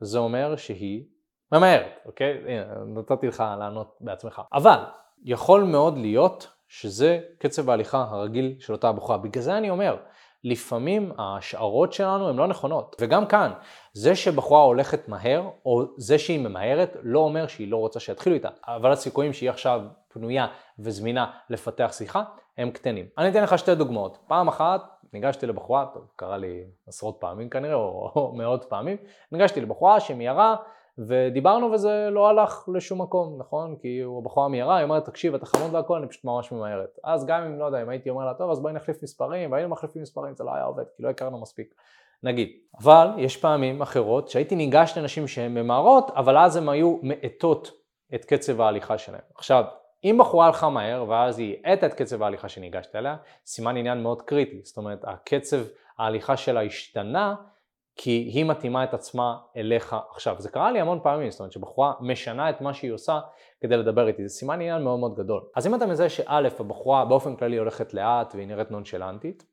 זה 0.00 0.18
אומר 0.18 0.56
שהיא 0.56 1.04
ממהרת, 1.52 1.98
אוקיי? 2.06 2.38
הנה, 2.46 2.64
נתתי 2.86 3.26
לך 3.26 3.44
לענות 3.58 3.96
בעצמך. 4.00 4.42
אבל 4.52 4.78
יכול 5.24 5.62
מאוד 5.62 5.98
להיות 5.98 6.48
שזה 6.68 7.20
קצב 7.38 7.70
ההליכה 7.70 8.06
הרגיל 8.10 8.54
של 8.58 8.72
אותה 8.72 8.88
הבחורה. 8.88 9.18
בגלל 9.18 9.42
זה 9.42 9.58
אני 9.58 9.70
אומר, 9.70 9.96
לפעמים 10.44 11.12
ההשערות 11.18 11.92
שלנו 11.92 12.28
הן 12.28 12.36
לא 12.36 12.46
נכונות. 12.46 12.96
וגם 13.00 13.26
כאן, 13.26 13.52
זה 13.92 14.16
שבחורה 14.16 14.62
הולכת 14.62 15.08
מהר, 15.08 15.48
או 15.66 15.82
זה 15.96 16.18
שהיא 16.18 16.40
ממהרת, 16.40 16.96
לא 17.02 17.18
אומר 17.18 17.46
שהיא 17.46 17.70
לא 17.70 17.76
רוצה 17.76 18.00
שיתחילו 18.00 18.34
איתה. 18.34 18.48
אבל 18.64 18.92
הסיכויים 18.92 19.32
שהיא 19.32 19.50
עכשיו 19.50 19.80
פנויה 20.08 20.46
וזמינה 20.78 21.30
לפתח 21.50 21.90
שיחה, 21.92 22.22
הם 22.58 22.70
קטנים. 22.70 23.06
אני 23.18 23.28
אתן 23.28 23.42
לך 23.42 23.58
שתי 23.58 23.74
דוגמאות. 23.74 24.18
פעם 24.26 24.48
אחת, 24.48 24.82
ניגשתי 25.12 25.46
לבחורה, 25.46 25.86
טוב, 25.94 26.02
קרה 26.16 26.36
לי 26.36 26.64
עשרות 26.86 27.16
פעמים 27.20 27.50
כנראה, 27.50 27.74
או, 27.74 28.12
או 28.16 28.32
מאות 28.36 28.64
פעמים, 28.64 28.96
ניגשתי 29.32 29.60
לבחורה 29.60 30.00
שמיהרה, 30.00 30.56
ודיברנו 30.98 31.72
וזה 31.72 32.08
לא 32.10 32.28
הלך 32.28 32.68
לשום 32.74 33.02
מקום, 33.02 33.36
נכון? 33.38 33.76
כי 33.76 34.00
הוא 34.00 34.22
בחורה 34.22 34.48
מהירה, 34.48 34.76
היא 34.76 34.84
אומרת, 34.84 35.04
תקשיב, 35.04 35.34
אתה 35.34 35.46
חמוד 35.46 35.74
והכל, 35.74 35.98
אני 35.98 36.08
פשוט 36.08 36.24
ממש 36.24 36.52
ממהרת. 36.52 36.98
אז 37.04 37.26
גם 37.26 37.42
אם, 37.42 37.58
לא 37.58 37.64
יודע, 37.64 37.82
אם 37.82 37.88
הייתי 37.88 38.10
אומר 38.10 38.24
לה, 38.24 38.34
טוב, 38.34 38.50
אז 38.50 38.60
בואי 38.60 38.72
נחליף 38.72 39.02
מספרים, 39.02 39.52
והיינו 39.52 39.68
מחליפים 39.68 40.02
מספרים, 40.02 40.34
זה 40.34 40.44
לא 40.44 40.54
היה 40.54 40.64
עובד, 40.64 40.84
כי 40.96 41.02
לא 41.02 41.08
הכרנו 41.08 41.40
מספיק. 41.40 41.74
נגיד. 42.22 42.48
אבל 42.82 43.08
יש 43.18 43.36
פעמים 43.36 43.82
אחרות 43.82 44.28
שהייתי 44.28 44.56
ניגש 44.56 44.98
לנשים 44.98 45.28
שהן 45.28 45.54
ממהרות, 45.54 46.10
אבל 46.10 46.38
אז 46.38 46.56
הן 46.56 46.68
היו 46.68 46.98
מאטות 47.02 47.70
את 48.14 48.24
קצב 48.24 48.60
ההליכה 48.60 48.98
שלהן. 48.98 49.20
עכשיו, 49.34 49.64
אם 50.04 50.16
בחורה 50.20 50.46
הלכה 50.46 50.68
מהר, 50.68 51.04
ואז 51.08 51.38
היא 51.38 51.56
האטה 51.64 51.86
את 51.86 51.94
קצב 51.94 52.22
ההליכה 52.22 52.48
שניגשת 52.48 52.96
אליה, 52.96 53.16
סימן 53.46 53.76
עניין 53.76 54.02
מאוד 54.02 54.22
קריטי. 54.22 54.60
זאת 54.64 54.76
אומרת, 54.76 55.04
הקצב 55.04 55.56
ההליכה 55.98 56.36
שלה 56.36 56.62
השתנה, 56.62 57.34
כי 58.02 58.10
היא 58.10 58.44
מתאימה 58.44 58.84
את 58.84 58.94
עצמה 58.94 59.36
אליך 59.56 59.96
עכשיו. 60.10 60.36
זה 60.38 60.48
קרה 60.48 60.72
לי 60.72 60.80
המון 60.80 61.00
פעמים, 61.02 61.30
זאת 61.30 61.40
אומרת 61.40 61.52
שבחורה 61.52 61.92
משנה 62.00 62.50
את 62.50 62.60
מה 62.60 62.74
שהיא 62.74 62.92
עושה 62.92 63.20
כדי 63.60 63.76
לדבר 63.76 64.08
איתי, 64.08 64.28
זה 64.28 64.34
סימן 64.34 64.54
עניין 64.54 64.82
מאוד 64.82 64.98
מאוד 64.98 65.14
גדול. 65.14 65.42
אז 65.56 65.66
אם 65.66 65.74
אתה 65.74 65.86
מזהה 65.86 66.08
שא', 66.08 66.48
הבחורה 66.58 67.04
באופן 67.04 67.36
כללי 67.36 67.56
הולכת 67.56 67.94
לאט 67.94 68.34
והיא 68.34 68.46
נראית 68.46 68.70
נונשלנטית, 68.70 69.44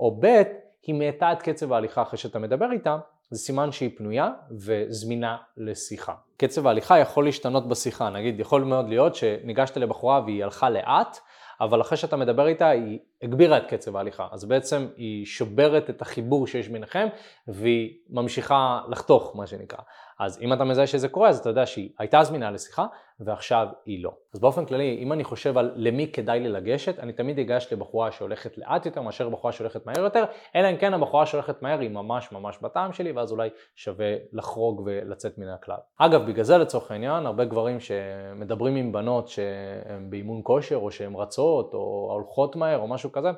או 0.00 0.20
ב', 0.20 0.42
היא 0.86 0.94
מאטה 0.94 1.32
את 1.32 1.42
קצב 1.42 1.72
ההליכה 1.72 2.02
אחרי 2.02 2.18
שאתה 2.18 2.38
מדבר 2.38 2.72
איתה, 2.72 2.98
זה 3.30 3.38
סימן 3.38 3.72
שהיא 3.72 3.90
פנויה 3.96 4.30
וזמינה 4.64 5.36
לשיחה. 5.56 6.14
קצב 6.36 6.66
ההליכה 6.66 6.98
יכול 6.98 7.24
להשתנות 7.24 7.68
בשיחה, 7.68 8.10
נגיד 8.10 8.40
יכול 8.40 8.64
מאוד 8.64 8.88
להיות 8.88 9.14
שניגשת 9.14 9.76
לבחורה 9.76 10.20
והיא 10.20 10.44
הלכה 10.44 10.70
לאט, 10.70 11.18
אבל 11.62 11.80
אחרי 11.80 11.98
שאתה 11.98 12.16
מדבר 12.16 12.46
איתה 12.46 12.68
היא 12.68 12.98
הגבירה 13.22 13.56
את 13.56 13.66
קצב 13.66 13.96
ההליכה, 13.96 14.28
אז 14.32 14.44
בעצם 14.44 14.86
היא 14.96 15.26
שוברת 15.26 15.90
את 15.90 16.02
החיבור 16.02 16.46
שיש 16.46 16.68
ביניכם 16.68 17.08
והיא 17.48 17.98
ממשיכה 18.10 18.80
לחתוך 18.88 19.36
מה 19.36 19.46
שנקרא. 19.46 19.78
אז 20.18 20.42
אם 20.42 20.52
אתה 20.52 20.64
מזהה 20.64 20.86
שזה 20.86 21.08
קורה 21.08 21.28
אז 21.28 21.38
אתה 21.38 21.48
יודע 21.48 21.66
שהיא 21.66 21.90
הייתה 21.98 22.24
זמינה 22.24 22.50
לשיחה 22.50 22.86
ועכשיו 23.20 23.66
היא 23.86 24.04
לא. 24.04 24.12
אז 24.34 24.40
באופן 24.40 24.64
כללי 24.64 24.98
אם 25.02 25.12
אני 25.12 25.24
חושב 25.24 25.58
על 25.58 25.72
למי 25.76 26.12
כדאי 26.12 26.40
לי 26.40 26.48
לגשת, 26.48 26.98
אני 26.98 27.12
תמיד 27.12 27.38
אגש 27.38 27.72
לבחורה 27.72 28.12
שהולכת 28.12 28.58
לאט 28.58 28.86
יותר 28.86 29.02
מאשר 29.02 29.28
בחורה 29.28 29.52
שהולכת 29.52 29.86
מהר 29.86 30.00
יותר, 30.00 30.24
אלא 30.56 30.70
אם 30.70 30.76
כן 30.76 30.94
הבחורה 30.94 31.26
שהולכת 31.26 31.62
מהר 31.62 31.78
היא 31.78 31.90
ממש 31.90 32.32
ממש 32.32 32.58
בטעם 32.62 32.92
שלי 32.92 33.12
ואז 33.12 33.32
אולי 33.32 33.48
שווה 33.76 34.14
לחרוג 34.32 34.82
ולצאת 34.84 35.38
מן 35.38 35.48
הכלל. 35.48 35.76
אגב 35.98 36.26
בגלל 36.26 36.44
זה 36.44 36.58
לצורך 36.58 36.90
העניין 36.90 37.26
הרבה 37.26 37.44
גברים 37.44 37.80
שמדברים 37.80 38.76
עם 38.76 38.92
בנות 38.92 39.28
שהן 39.28 40.10
באימון 40.10 40.40
כושר 40.44 40.76
או 40.76 40.90
שהן 40.90 41.14
רצות 41.14 41.51
או 41.74 42.08
הולכות 42.12 42.56
מהר 42.56 42.78
או 42.78 42.88
משהו 42.88 43.12
כזה, 43.12 43.28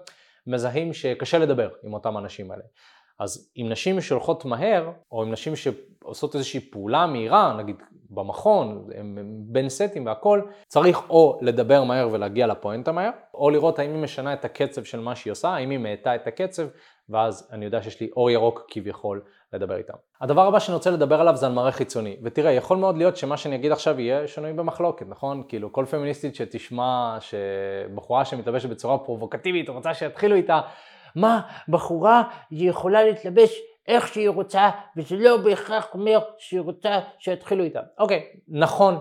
מזהים 0.46 0.92
שקשה 0.92 1.38
לדבר 1.38 1.68
עם 1.82 1.94
אותם 1.94 2.18
אנשים 2.18 2.50
האלה. 2.50 2.64
אז 3.18 3.50
עם 3.54 3.68
נשים 3.68 4.00
שהולכות 4.00 4.44
מהר, 4.44 4.90
או 5.12 5.22
עם 5.22 5.32
נשים 5.32 5.52
שעושות 5.56 6.34
איזושהי 6.34 6.60
פעולה 6.60 7.06
מהירה, 7.06 7.56
נגיד 7.58 7.76
במכון, 8.10 8.88
בין 9.46 9.68
סטים 9.68 10.06
והכל, 10.06 10.40
צריך 10.68 11.10
או 11.10 11.38
לדבר 11.42 11.84
מהר 11.84 12.08
ולהגיע 12.12 12.46
לפואנטה 12.46 12.92
מהר, 12.92 13.10
או 13.34 13.50
לראות 13.50 13.78
האם 13.78 13.90
היא 13.90 14.02
משנה 14.02 14.32
את 14.32 14.44
הקצב 14.44 14.84
של 14.84 15.00
מה 15.00 15.16
שהיא 15.16 15.30
עושה, 15.30 15.48
האם 15.48 15.70
היא 15.70 15.78
מאטה 15.78 16.14
את 16.14 16.26
הקצב, 16.26 16.62
ואז 17.08 17.48
אני 17.52 17.64
יודע 17.64 17.82
שיש 17.82 18.00
לי 18.00 18.10
אור 18.16 18.30
ירוק 18.30 18.66
כביכול 18.68 19.22
לדבר 19.52 19.76
איתם. 19.76 19.94
הדבר 20.20 20.46
הבא 20.46 20.58
שאני 20.58 20.74
רוצה 20.74 20.90
לדבר 20.90 21.20
עליו 21.20 21.36
זה 21.36 21.46
על 21.46 21.52
מראה 21.52 21.72
חיצוני. 21.72 22.16
ותראה, 22.22 22.52
יכול 22.52 22.76
מאוד 22.76 22.96
להיות 22.96 23.16
שמה 23.16 23.36
שאני 23.36 23.54
אגיד 23.54 23.72
עכשיו 23.72 24.00
יהיה 24.00 24.26
שנוי 24.26 24.52
במחלוקת, 24.52 25.06
נכון? 25.08 25.42
כאילו 25.48 25.72
כל 25.72 25.84
פמיניסטית 25.84 26.34
שתשמע 26.34 27.16
שבחורה 27.20 28.24
שמתלבשת 28.24 28.68
בצורה 28.68 28.98
פרובוקטיבית 28.98 29.68
רוצה 29.68 29.94
שיתחילו 29.94 30.36
איתה, 30.36 30.60
מה, 31.14 31.40
בחורה 31.68 32.22
יכולה 32.50 33.04
להתלבש 33.04 33.58
איך 33.88 34.08
שהיא 34.08 34.28
רוצה, 34.28 34.70
וזה 34.96 35.16
לא 35.16 35.36
בהכרח 35.36 35.94
אומר 35.94 36.18
שהיא 36.38 36.60
רוצה 36.60 37.00
שיתחילו 37.18 37.64
איתה. 37.64 37.80
אוקיי, 37.98 38.26
נכון, 38.48 38.98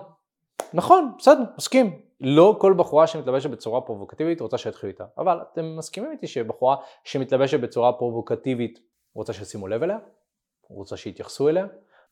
נכון, 0.73 1.11
בסדר, 1.17 1.43
מסכים. 1.57 1.99
לא 2.21 2.55
כל 2.59 2.73
בחורה 2.77 3.07
שמתלבשת 3.07 3.49
בצורה 3.49 3.81
פרובוקטיבית 3.81 4.41
רוצה 4.41 4.57
שיתחילו 4.57 4.91
איתה, 4.91 5.05
אבל 5.17 5.39
אתם 5.53 5.77
מסכימים 5.77 6.11
איתי 6.11 6.27
שבחורה 6.27 6.75
שמתלבשת 7.03 7.59
בצורה 7.59 7.93
פרובוקטיבית 7.93 8.79
רוצה 9.15 9.33
שישימו 9.33 9.67
לב 9.67 9.83
אליה, 9.83 9.97
רוצה 10.69 10.97
שיתייחסו 10.97 11.49
אליה, 11.49 11.65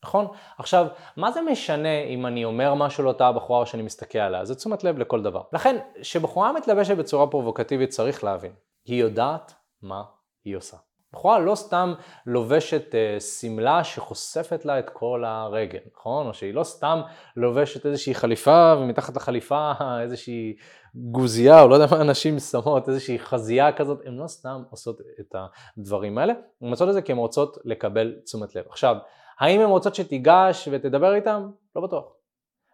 נכון? 0.03 0.27
עכשיו, 0.57 0.87
מה 1.17 1.31
זה 1.31 1.41
משנה 1.41 2.03
אם 2.03 2.25
אני 2.25 2.45
אומר 2.45 2.73
משהו 2.73 3.03
לאותה 3.03 3.31
בחורה 3.31 3.59
או 3.59 3.65
שאני 3.65 3.83
מסתכל 3.83 4.19
עליה? 4.19 4.45
זה 4.45 4.55
תשומת 4.55 4.83
לב 4.83 4.97
לכל 4.97 5.21
דבר. 5.21 5.41
לכן, 5.53 5.77
כשבחורה 6.01 6.53
מתלבשת 6.53 6.97
בצורה 6.97 7.27
פרובוקטיבית 7.27 7.89
צריך 7.89 8.23
להבין, 8.23 8.51
היא 8.85 9.01
יודעת 9.01 9.53
מה 9.83 10.03
היא 10.45 10.57
עושה. 10.57 10.77
בחורה 11.13 11.39
לא 11.39 11.55
סתם 11.55 11.93
לובשת 12.25 12.95
אה, 12.95 13.19
שמלה 13.19 13.83
שחושפת 13.83 14.65
לה 14.65 14.79
את 14.79 14.89
כל 14.89 15.23
הרגל, 15.25 15.79
נכון? 15.95 16.27
או 16.27 16.33
שהיא 16.33 16.53
לא 16.53 16.63
סתם 16.63 17.01
לובשת 17.37 17.85
איזושהי 17.85 18.15
חליפה 18.15 18.75
ומתחת 18.79 19.15
לחליפה 19.15 19.71
איזושהי 20.03 20.55
גוזייה, 20.95 21.61
או 21.61 21.67
לא 21.67 21.75
יודע 21.75 21.95
מה 21.95 22.01
אנשים 22.01 22.39
שמות, 22.39 22.89
איזושהי 22.89 23.19
חזייה 23.19 23.71
כזאת, 23.71 23.99
הן 24.05 24.15
לא 24.15 24.27
סתם 24.27 24.63
עושות 24.69 25.01
את 25.19 25.35
הדברים 25.77 26.17
האלה, 26.17 26.33
הן 26.61 26.69
עושות 26.69 26.89
את 26.89 26.93
זה 26.93 27.01
כי 27.01 27.11
הן 27.11 27.17
רוצות 27.17 27.57
לקבל 27.65 28.15
תשומת 28.25 28.55
לב. 28.55 28.65
עכשיו, 28.69 28.95
האם 29.39 29.59
הן 29.61 29.69
רוצות 29.69 29.95
שתיגש 29.95 30.67
ותדבר 30.71 31.15
איתן? 31.15 31.43
לא 31.75 31.81
בטוח. 31.81 32.20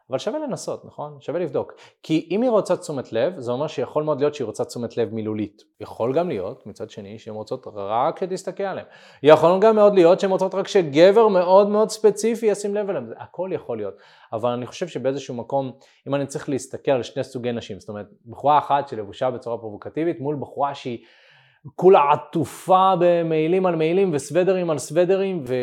אבל 0.10 0.18
שווה 0.18 0.40
לנסות, 0.40 0.86
נכון? 0.86 1.18
שווה 1.20 1.40
לבדוק. 1.40 1.74
כי 2.04 2.28
אם 2.32 2.42
היא 2.42 2.50
רוצה 2.50 2.78
תשומת 2.78 3.14
לב, 3.14 3.40
זה 3.40 3.52
אומר 3.52 3.68
שיכול 3.68 4.04
מאוד 4.04 4.20
להיות 4.20 4.36
שהיא 4.36 4.46
רוצה 4.46 4.66
תשומת 4.66 4.98
לב 4.98 5.14
מילולית. 5.14 5.64
יכול 5.80 6.14
גם 6.14 6.30
להיות, 6.30 6.68
מצד 6.68 6.90
שני, 6.90 7.20
שהן 7.20 7.34
רוצות 7.34 7.68
רק 7.76 8.20
שתסתכל 8.20 8.64
עליהן. 8.64 8.86
יכול 9.24 9.60
גם 9.62 9.76
מאוד 9.76 9.94
להיות 9.94 10.20
שהן 10.20 10.32
רוצות 10.32 10.56
רק 10.56 10.68
שגבר 10.68 11.28
מאוד 11.28 11.70
מאוד 11.70 11.90
ספציפי 11.90 12.46
ישים 12.46 12.76
לב 12.76 12.90
אליהן. 12.90 13.14
הכל 13.18 13.50
יכול 13.54 13.78
להיות. 13.78 13.94
אבל 14.34 14.50
אני 14.50 14.66
חושב 14.66 14.88
שבאיזשהו 14.88 15.36
מקום, 15.36 15.72
אם 16.08 16.16
אני 16.16 16.28
צריך 16.28 16.50
להסתכל 16.50 16.92
על 16.92 17.04
שני 17.04 17.24
סוגי 17.24 17.52
נשים, 17.52 17.80
זאת 17.80 17.90
אומרת, 17.90 18.06
בחורה 18.26 18.58
אחת 18.58 18.88
שלבושה 18.88 19.32
בצורה 19.32 19.58
פרובוקטיבית 19.58 20.20
מול 20.20 20.38
בחורה 20.40 20.76
שהיא... 20.76 21.00
כולה 21.76 22.12
עטופה 22.12 22.94
במעילים 23.00 23.66
על 23.66 23.76
מעילים 23.76 24.10
וסוודרים 24.14 24.70
על 24.70 24.78
סוודרים 24.78 25.44
ו... 25.48 25.56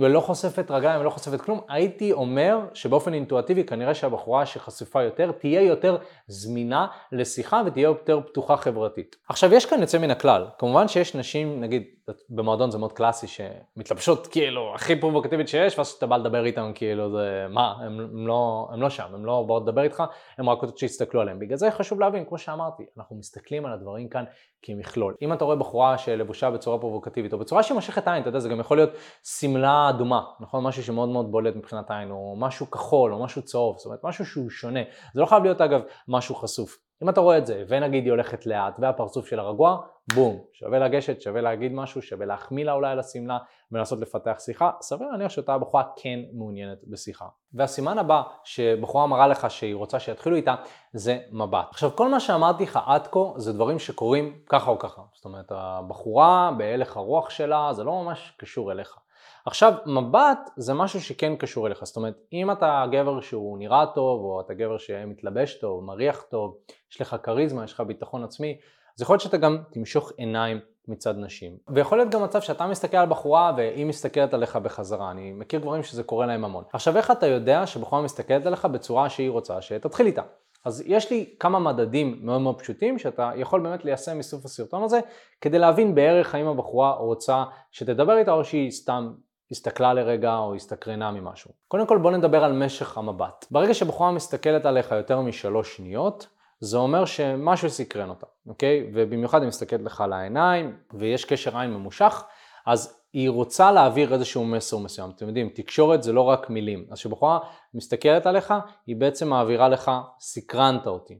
ולא 0.00 0.20
חושפת 0.20 0.70
רגליים 0.70 1.00
ולא 1.00 1.10
חושפת 1.10 1.40
כלום, 1.40 1.60
הייתי 1.68 2.12
אומר 2.12 2.58
שבאופן 2.74 3.14
אינטואטיבי 3.14 3.64
כנראה 3.64 3.94
שהבחורה 3.94 4.46
שחשופה 4.46 5.02
יותר 5.02 5.32
תהיה 5.32 5.62
יותר 5.62 5.96
זמינה 6.26 6.86
לשיחה 7.12 7.62
ותהיה 7.66 7.84
יותר 7.84 8.20
פתוחה 8.20 8.56
חברתית. 8.56 9.16
עכשיו 9.28 9.54
יש 9.54 9.66
כאן 9.66 9.80
יוצא 9.80 9.98
מן 9.98 10.10
הכלל, 10.10 10.46
כמובן 10.58 10.88
שיש 10.88 11.14
נשים, 11.14 11.60
נגיד 11.60 11.82
במועדון 12.30 12.70
זה 12.70 12.78
מאוד 12.78 12.92
קלאסי, 12.92 13.26
שמתלבשות 13.26 14.26
כאילו 14.26 14.74
הכי 14.74 15.00
פרובוקטיבית 15.00 15.48
שיש, 15.48 15.78
ואז 15.78 15.92
כשאתה 15.92 16.06
בא 16.06 16.16
לדבר 16.16 16.44
איתם 16.44 16.72
כאילו 16.74 17.10
זה, 17.10 17.46
מה, 17.50 17.74
הם, 17.80 18.00
הם, 18.00 18.26
לא, 18.26 18.68
הם 18.72 18.82
לא 18.82 18.90
שם, 18.90 19.14
הם 19.14 19.24
לא 19.24 19.44
באות 19.46 19.62
לדבר 19.62 19.82
איתך, 19.82 20.02
הם 20.38 20.50
רק 20.50 20.60
רוצות 20.60 20.78
שיסתכלו 20.78 21.20
עליהם. 21.20 21.38
בגלל 21.38 21.56
זה 21.56 21.70
חשוב 21.70 22.00
להבין, 22.00 22.24
כמו 22.24 22.38
שאמרתי, 22.38 22.82
אנחנו 22.98 23.16
מסתכלים 23.16 23.66
על 23.66 23.72
הדברים 23.72 24.08
כאן 24.08 24.24
כמכלול. 24.62 25.14
אם 25.22 25.32
אתה 25.32 25.44
רואה 25.44 25.56
בחורה 25.56 25.98
שלבושה 25.98 26.50
בצורה 26.50 26.78
פרובוקטיבית, 26.78 27.32
או 27.32 27.38
בצורה 27.38 27.62
שמושכת 27.62 28.08
עין, 28.08 28.20
אתה 28.20 28.28
יודע, 28.28 28.38
זה 28.38 28.48
גם 28.48 28.60
יכול 28.60 28.76
להיות 28.76 28.90
שמלה 29.24 29.90
אדומה, 29.90 30.22
נכון? 30.40 30.64
משהו 30.64 30.82
שמאוד 30.82 31.08
מאוד 31.08 31.30
בולט 31.30 31.56
מבחינת 31.56 31.90
עין, 31.90 32.10
או 32.10 32.36
משהו 32.38 32.70
כחול, 32.70 33.14
או 33.14 33.24
משהו 33.24 33.42
צהוב, 33.42 33.76
זאת 33.76 33.86
אומרת, 33.86 34.00
משהו 34.04 34.26
שהוא 34.26 34.50
שונה. 34.50 34.80
זה 35.14 35.20
לא 35.20 35.26
חייב 35.26 35.42
להיות 35.42 35.60
אגב 35.60 35.80
משהו 36.08 36.34
חשוף. 36.34 36.84
אם 37.04 37.08
אתה 37.08 37.20
רואה 37.20 37.38
את 37.38 37.46
זה, 37.46 37.64
ונגיד 37.68 38.04
היא 38.04 38.10
הולכת 38.10 38.46
לאט, 38.46 38.74
והפרצוף 38.78 39.26
שלה 39.26 39.42
רגוע, 39.42 39.78
בום, 40.14 40.40
שווה 40.52 40.78
לגשת, 40.78 41.20
שווה 41.20 41.40
להגיד 41.40 41.72
משהו, 41.72 42.02
שווה 42.02 42.26
להחמיא 42.26 42.64
לה 42.64 42.72
אולי 42.72 42.90
על 42.90 42.98
השמלה, 42.98 43.38
ולנסות 43.72 44.00
לפתח 44.00 44.36
שיחה, 44.38 44.70
סביר 44.80 45.08
להניח 45.08 45.30
שאותה 45.30 45.58
בחורה 45.58 45.82
כן 45.96 46.18
מעוניינת 46.32 46.78
בשיחה. 46.86 47.24
והסימן 47.54 47.98
הבא 47.98 48.22
שבחורה 48.44 49.06
מראה 49.06 49.26
לך 49.26 49.50
שהיא 49.50 49.74
רוצה 49.74 50.00
שיתחילו 50.00 50.36
איתה, 50.36 50.54
זה 50.92 51.18
מבט. 51.32 51.66
עכשיו, 51.70 51.90
כל 51.96 52.08
מה 52.08 52.20
שאמרתי 52.20 52.62
לך 52.62 52.78
עד 52.86 53.06
כה, 53.06 53.20
זה 53.36 53.52
דברים 53.52 53.78
שקורים 53.78 54.38
ככה 54.48 54.70
או 54.70 54.78
ככה. 54.78 55.02
זאת 55.14 55.24
אומרת, 55.24 55.52
הבחורה 55.54 56.50
בהלך 56.58 56.96
הרוח 56.96 57.30
שלה, 57.30 57.72
זה 57.72 57.84
לא 57.84 58.02
ממש 58.02 58.34
קשור 58.38 58.72
אליך. 58.72 58.98
עכשיו, 59.46 59.72
מבט 59.86 60.50
זה 60.56 60.74
משהו 60.74 61.00
שכן 61.00 61.36
קשור 61.36 61.66
אליך, 61.66 61.84
זאת 61.84 61.96
אומרת, 61.96 62.14
אם 62.32 62.50
אתה 62.50 62.84
גבר 62.92 63.20
שהוא 63.20 63.58
נראה 63.58 63.86
טוב, 63.86 64.20
או 64.20 64.40
אתה 64.40 64.54
גבר 64.54 64.78
שמתלבש 64.78 65.54
טוב, 65.54 65.84
מריח 65.84 66.22
טוב, 66.30 66.56
יש 66.92 67.00
לך 67.00 67.16
כריזמה, 67.22 67.64
יש 67.64 67.72
לך 67.72 67.80
ביטחון 67.80 68.24
עצמי, 68.24 68.58
אז 68.96 69.02
יכול 69.02 69.14
להיות 69.14 69.22
שאתה 69.22 69.36
גם 69.36 69.58
תמשוך 69.72 70.12
עיניים 70.16 70.60
מצד 70.88 71.18
נשים. 71.18 71.56
ויכול 71.68 71.98
להיות 71.98 72.10
גם 72.10 72.22
מצב 72.22 72.40
שאתה 72.40 72.66
מסתכל 72.66 72.96
על 72.96 73.08
בחורה 73.08 73.52
והיא 73.56 73.86
מסתכלת 73.86 74.34
עליך 74.34 74.56
בחזרה. 74.56 75.10
אני 75.10 75.32
מכיר 75.32 75.60
גברים 75.60 75.82
שזה 75.82 76.02
קורה 76.02 76.26
להם 76.26 76.44
המון. 76.44 76.64
עכשיו, 76.72 76.96
איך 76.96 77.10
אתה 77.10 77.26
יודע 77.26 77.66
שבחורה 77.66 78.02
מסתכלת 78.02 78.46
עליך 78.46 78.64
בצורה 78.64 79.08
שהיא 79.08 79.30
רוצה 79.30 79.62
שתתחיל 79.62 80.06
איתה? 80.06 80.22
אז 80.64 80.82
יש 80.86 81.10
לי 81.10 81.34
כמה 81.40 81.58
מדדים 81.58 82.18
מאוד 82.22 82.40
מאוד 82.40 82.58
פשוטים 82.58 82.98
שאתה 82.98 83.30
יכול 83.36 83.60
באמת 83.60 83.84
ליישם 83.84 84.18
מסוף 84.18 84.44
הסרטון 84.44 84.82
הזה 84.82 85.00
כדי 85.40 85.58
להבין 85.58 85.94
בערך 85.94 86.34
האם 86.34 86.46
הבחורה 86.46 86.92
רוצה 86.92 87.44
שתדבר 87.70 88.18
איתה 88.18 88.32
או 88.32 88.44
שהיא 88.44 88.70
סתם 88.70 89.12
הסתכלה 89.50 89.94
לרגע 89.94 90.36
או 90.36 90.54
הסתקרנה 90.54 91.10
ממשהו. 91.10 91.50
קודם 91.68 91.86
כל 91.86 91.98
בוא 91.98 92.10
נדבר 92.10 92.44
על 92.44 92.52
משך 92.52 92.98
המבט. 92.98 93.46
ברגע 93.50 93.74
שבחורה 93.74 94.12
מסתכלת 94.12 94.66
עליך 94.66 94.90
יותר 94.92 95.20
משלוש 95.20 95.76
שניות, 95.76 96.26
זה 96.60 96.76
אומר 96.76 97.04
שמשהו 97.04 97.70
סקרן 97.70 98.08
אותה, 98.08 98.26
אוקיי? 98.46 98.90
ובמיוחד 98.94 99.40
היא 99.40 99.48
מסתכלת 99.48 99.82
לך 99.82 100.04
לעיניים 100.08 100.76
ויש 100.94 101.24
קשר 101.24 101.58
עין 101.58 101.70
ממושך, 101.70 102.24
אז 102.66 103.00
היא 103.12 103.30
רוצה 103.30 103.72
להעביר 103.72 104.14
איזשהו 104.14 104.44
מסר 104.44 104.78
מסוים. 104.78 105.10
אתם 105.10 105.26
יודעים, 105.26 105.48
תקשורת 105.48 106.02
זה 106.02 106.12
לא 106.12 106.20
רק 106.20 106.50
מילים. 106.50 106.86
אז 106.90 106.98
כשבחורה 106.98 107.38
מסתכלת 107.74 108.26
עליך, 108.26 108.54
היא 108.86 108.96
בעצם 108.96 109.28
מעבירה 109.28 109.68
לך, 109.68 109.90
סקרנת 110.20 110.86
אותי. 110.86 111.18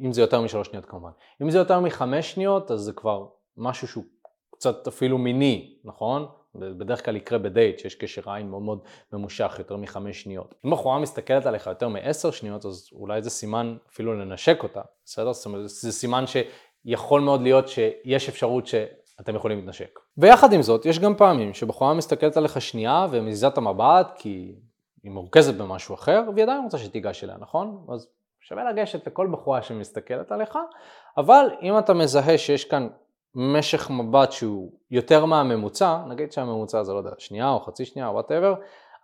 אם 0.00 0.12
זה 0.12 0.20
יותר 0.20 0.40
משלוש 0.40 0.68
שניות 0.68 0.84
כמובן. 0.86 1.10
אם 1.42 1.50
זה 1.50 1.58
יותר 1.58 1.80
מחמש 1.80 2.32
שניות, 2.32 2.70
אז 2.70 2.80
זה 2.80 2.92
כבר 2.92 3.26
משהו 3.56 3.88
שהוא 3.88 4.04
קצת 4.50 4.86
אפילו 4.86 5.18
מיני, 5.18 5.76
נכון? 5.84 6.26
בדרך 6.54 7.04
כלל 7.04 7.16
יקרה 7.16 7.38
בדייט 7.38 7.78
שיש 7.78 7.94
קשר 7.94 8.30
עין 8.30 8.50
מאוד 8.50 8.62
מאוד 8.62 8.78
ממושך, 9.12 9.56
יותר 9.58 9.76
מחמש 9.76 10.22
שניות. 10.22 10.54
אם 10.66 10.70
בחורה 10.70 10.98
מסתכלת 10.98 11.46
עליך 11.46 11.66
יותר 11.66 11.88
מעשר 11.88 12.30
שניות, 12.30 12.64
אז 12.64 12.88
אולי 12.92 13.22
זה 13.22 13.30
סימן 13.30 13.76
אפילו 13.92 14.14
לנשק 14.14 14.62
אותה, 14.62 14.80
בסדר? 15.04 15.32
זאת 15.32 15.46
אומרת, 15.46 15.68
זה 15.68 15.92
סימן 15.92 16.24
שיכול 16.26 17.20
מאוד 17.20 17.42
להיות 17.42 17.68
שיש 17.68 18.28
אפשרות 18.28 18.66
שאתם 18.66 19.34
יכולים 19.34 19.58
להתנשק. 19.58 19.98
ויחד 20.18 20.52
עם 20.52 20.62
זאת, 20.62 20.86
יש 20.86 20.98
גם 20.98 21.16
פעמים 21.16 21.54
שבחורה 21.54 21.94
מסתכלת 21.94 22.36
עליך 22.36 22.60
שנייה 22.60 23.06
ומזיזה 23.10 23.48
את 23.48 23.58
המבט 23.58 24.12
כי 24.16 24.54
היא 25.02 25.12
מרוכזת 25.12 25.54
במשהו 25.54 25.94
אחר, 25.94 26.22
והיא 26.34 26.42
עדיין 26.42 26.62
רוצה 26.62 26.78
שתיגש 26.78 27.24
אליה, 27.24 27.36
נכון? 27.38 27.86
אז 27.92 28.08
שווה 28.40 28.72
לגשת 28.72 29.06
לכל 29.06 29.28
בחורה 29.32 29.62
שמסתכלת 29.62 30.32
עליך, 30.32 30.58
אבל 31.16 31.46
אם 31.62 31.78
אתה 31.78 31.94
מזהה 31.94 32.38
שיש 32.38 32.64
כאן 32.64 32.88
משך 33.40 33.90
מבט 33.90 34.32
שהוא 34.32 34.72
יותר 34.90 35.24
מהממוצע, 35.24 35.98
נגיד 36.08 36.32
שהממוצע 36.32 36.82
זה 36.82 36.92
לא 36.92 36.98
יודע, 36.98 37.10
שנייה 37.18 37.50
או 37.50 37.60
חצי 37.60 37.84
שנייה 37.84 38.08
או 38.08 38.12
whatever, 38.12 38.54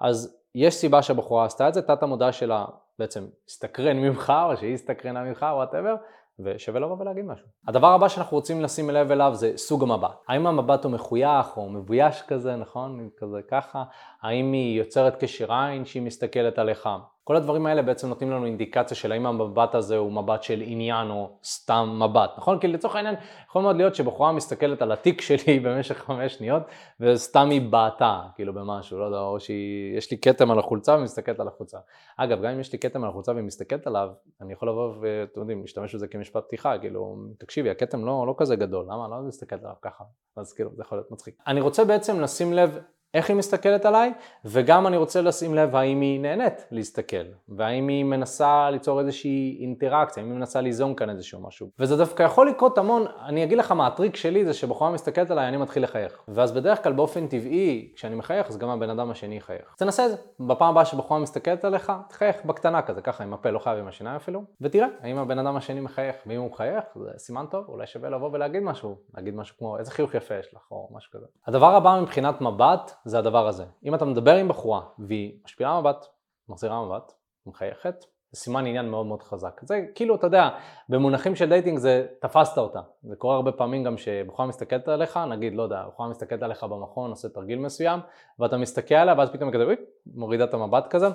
אז 0.01 0.37
יש 0.55 0.75
סיבה 0.75 1.03
שהבחורה 1.03 1.45
עשתה 1.45 1.69
את 1.69 1.75
זה, 1.75 1.83
תת 1.83 2.03
המודע 2.03 2.33
שלה 2.33 2.65
בעצם 2.99 3.27
הסתקרן 3.49 3.97
ממך 3.97 4.33
או 4.51 4.57
שהיא 4.57 4.75
הסתקרנה 4.75 5.25
ממך 5.25 5.47
whatever, 5.53 5.95
ושווה 6.39 6.81
לבוא 6.81 6.97
ולהגיד 6.99 7.25
משהו. 7.25 7.47
הדבר 7.69 7.93
הבא 7.93 8.09
שאנחנו 8.09 8.37
רוצים 8.37 8.61
לשים 8.61 8.91
לב 8.91 9.11
אליו 9.11 9.31
זה 9.35 9.53
סוג 9.57 9.83
המבט. 9.83 10.17
האם 10.29 10.47
המבט 10.47 10.85
הוא 10.85 10.93
מחוייך 10.93 11.57
או 11.57 11.69
מבויש 11.71 12.23
כזה, 12.23 12.57
נכון? 12.57 13.09
כזה 13.17 13.39
ככה? 13.51 13.85
האם 14.23 14.53
היא 14.53 14.79
יוצרת 14.79 15.17
קשר 15.25 15.53
עין 15.53 15.85
שהיא 15.85 16.03
מסתכלת 16.03 16.59
עליך? 16.59 16.89
כל 17.25 17.37
הדברים 17.37 17.67
האלה 17.67 17.83
בעצם 17.83 18.09
נותנים 18.09 18.31
לנו 18.31 18.47
אינדיקציה 18.47 18.97
של 18.97 19.13
האם 19.13 19.27
המבט 19.27 19.75
הזה 19.75 19.97
הוא 19.97 20.13
מבט 20.13 20.43
של 20.43 20.63
עניין 20.67 21.11
או 21.11 21.31
סתם 21.45 22.01
מבט, 22.03 22.31
נכון? 22.39 22.59
כי 22.59 22.69
לצורך 22.69 22.97
העניין 22.97 23.15
יכול 23.49 23.63
מאוד 23.63 23.77
להיות 23.77 23.95
שבחורה 23.95 24.33
מסתכלת 24.33 24.83
על 24.83 24.93
התיק 24.93 25.21
שלי 25.21 25.61
במשך 25.65 25.99
חמש 25.99 26.35
שניות 26.35 26.63
וסתם 27.01 27.51
היא 27.51 27.71
בעטה, 27.71 28.23
כאילו 28.35 28.55
במשהו, 28.55 28.99
לא 28.99 29.05
יודע, 29.05 29.19
או 29.19 29.41
שיש 29.41 30.11
לי 30.11 30.19
כתם 30.19 30.51
על 30.51 30.59
החולצה 30.59 30.97
ומסתכלת 30.97 31.41
על 31.41 31.49
החולצה. 31.49 31.79
אגב, 32.17 32.43
גם 32.43 32.51
אם 32.51 32.61
יש 32.61 32.73
לי 32.73 32.79
כתם 32.79 33.05
על 33.05 33.11
החולצה 33.11 33.33
והיא 33.33 33.45
מסתכלת 33.45 33.87
עליו, 33.87 34.09
אני 34.41 34.53
יכול 34.53 34.69
לבוא 34.69 34.95
ואתם 35.01 35.41
יודעים, 35.41 35.61
להשתמש 35.61 35.95
בזה 35.95 36.09
כמשפט 36.09 36.45
פתיחה, 36.45 36.79
כאילו, 36.79 37.17
תקשיבי, 37.39 37.71
הכתם 37.71 38.05
לא, 38.05 38.25
לא 38.27 38.35
כזה 38.39 38.57
גדול, 38.57 38.85
למה? 38.85 39.09
לא 39.09 39.17
מסתכלת 39.29 39.63
עליו 39.63 39.77
ככה, 39.83 40.05
אז 40.37 40.53
כאילו, 40.53 40.71
זה 40.75 40.83
יכול 40.83 40.99
להיות 40.99 41.11
מצחיק. 41.11 41.35
אני 41.47 41.61
רוצה 41.61 41.85
בעצם 41.85 42.21
לשים 42.21 42.53
לב 42.53 42.79
איך 43.15 43.29
היא 43.31 43.37
מסתכלת 43.37 43.87
עליי, 43.87 44.13
וגם 44.45 44.87
אני 44.87 44.97
רוצה 44.97 45.23
לשים 45.23 45.55
לב 45.55 45.77
האם 45.77 46.01
היא 46.01 46.21
נהנית 46.21 46.67
להסתכל, 46.71 47.25
והאם 47.49 47.89
היא 47.89 48.05
מנסה 48.05 48.71
ליצור 48.71 49.01
איזושהי 49.01 49.59
אינטראקציה, 49.61 50.23
האם 50.23 50.31
היא 50.31 50.39
מנסה 50.39 50.61
ליזום 50.61 50.95
כאן 50.95 51.11
איזשהו 51.11 51.41
משהו. 51.41 51.69
וזה 51.79 51.97
דווקא 51.97 52.23
יכול 52.23 52.49
לקרות 52.49 52.79
המון, 52.79 53.05
אני 53.27 53.45
אגיד 53.45 53.59
לך 53.59 53.73
מה 53.73 53.87
הטריק 53.87 54.17
שלי 54.17 54.45
זה 54.45 54.55
שבחורה 54.55 54.91
מסתכלת 54.91 55.31
עליי 55.31 55.49
אני 55.49 55.57
מתחיל 55.57 55.83
לחייך. 55.83 56.19
ואז 56.29 56.53
בדרך 56.53 56.83
כלל 56.83 56.93
באופן 56.93 57.27
טבעי, 57.27 57.93
כשאני 57.97 58.15
מחייך 58.15 58.49
אז 58.49 58.59
גם 58.59 58.69
הבן 58.69 58.91
אדם 58.91 59.11
השני 59.11 59.37
יחייך. 59.37 59.75
תנסה 59.79 60.07
את 60.07 60.11
זה, 60.11 60.17
בפעם 60.41 60.71
הבאה 60.71 60.85
שבחורה 60.85 61.21
מסתכלת 61.21 61.65
עליך, 61.65 61.93
תחייך 62.09 62.45
בקטנה 62.45 62.83
כזה, 62.83 63.01
ככה 63.01 63.25
עם 63.25 63.35
הפה, 63.35 63.51
לא 63.51 63.59
חייב 63.59 63.79
עם 63.79 63.89
השיניים 63.89 64.17
אפילו, 64.17 64.43
ותראה 64.61 64.87
האם 65.01 65.19
הבן 65.19 65.39
אדם 65.39 65.57
השני 65.57 65.81
מחייך, 65.81 66.17
ואם 66.27 66.41
הוא 66.41 66.51
מחייך 66.51 66.85
זה 66.95 67.11
סימן 67.17 67.47
טוב, 67.51 67.65
אולי 67.69 67.87
שווה 67.87 68.11
לבוא 68.11 68.31
ולהגיד 68.33 68.63
משהו, 68.63 68.97
להגיד 69.17 69.35
משהו 69.35 69.57
כמו 69.59 69.79
איזה 69.79 69.91
חיוך 69.91 70.15
יפה 70.15 70.35
יש 70.35 70.55
לך 70.55 70.63
או 70.71 70.89
משהו 70.93 71.13
כזה. 71.13 71.27
הדבר 71.47 71.75
הבא 71.75 72.01
מבחינת 72.03 72.41
מבט 72.41 72.93
זה 73.05 73.19
הדבר 73.19 73.49
הזה. 73.49 73.65
אם 73.85 73.95
אתה 73.95 74.05
מדבר 74.05 74.35
עם 74.37 74.49
בחורה 74.49 74.81
והיא 74.99 75.39
משפיעה 75.45 75.81
מבט, 75.81 76.07
מחזירה 76.49 76.87
מבט, 76.87 77.13
מחייכת, 77.47 78.05
זה 78.35 78.41
סימן 78.41 78.67
עניין 78.67 78.89
מאוד 78.91 79.07
מאוד 79.07 79.23
חזק. 79.23 79.61
זה 79.63 79.81
כאילו, 79.95 80.15
אתה 80.15 80.27
יודע, 80.27 80.49
במונחים 80.89 81.37
של 81.37 81.49
dating 81.49 81.79
זה 81.79 82.07
תפסת 82.21 82.59
אותה. 82.59 82.81
זה 83.03 83.17
קורה 83.17 83.37
הרבה 83.37 83.53
פעמים 83.53 83.85
גם 83.85 83.97
שבחורה 83.97 84.49
מסתכלת 84.49 84.89
עליך, 84.89 85.17
נגיד, 85.17 85.55
לא 85.55 85.63
יודע, 85.63 85.85
בחורה 85.89 86.09
מסתכלת 86.09 86.43
עליך 86.43 86.65
במכון, 86.65 87.11
עושה 87.11 87.29
תרגיל 87.29 87.59
מסוים, 87.59 88.01
ואתה 88.39 88.57
מסתכל 88.57 88.95
עליה, 88.95 89.15
ואז 89.19 89.31
פתאום 89.31 89.51
כזה, 89.53 89.65
מורידה 90.07 90.45
את 90.45 90.55
המבט 90.55 90.87
כזה. 90.91 91.07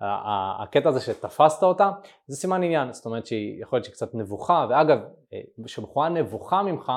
הקטע 0.00 0.88
הזה 0.88 1.00
שתפסת 1.00 1.62
אותה, 1.62 1.90
זה 2.26 2.36
סימן 2.36 2.62
עניין, 2.62 2.92
זאת 2.92 3.06
אומרת 3.06 3.26
שהיא 3.26 3.62
יכול 3.62 3.76
להיות 3.76 3.84
שהיא 3.84 3.94
קצת 3.94 4.14
נבוכה, 4.14 4.66
ואגב, 4.70 4.98
אה, 5.32 5.40
כשבחורה 5.64 6.08
נבוכה 6.08 6.62
ממך, 6.62 6.92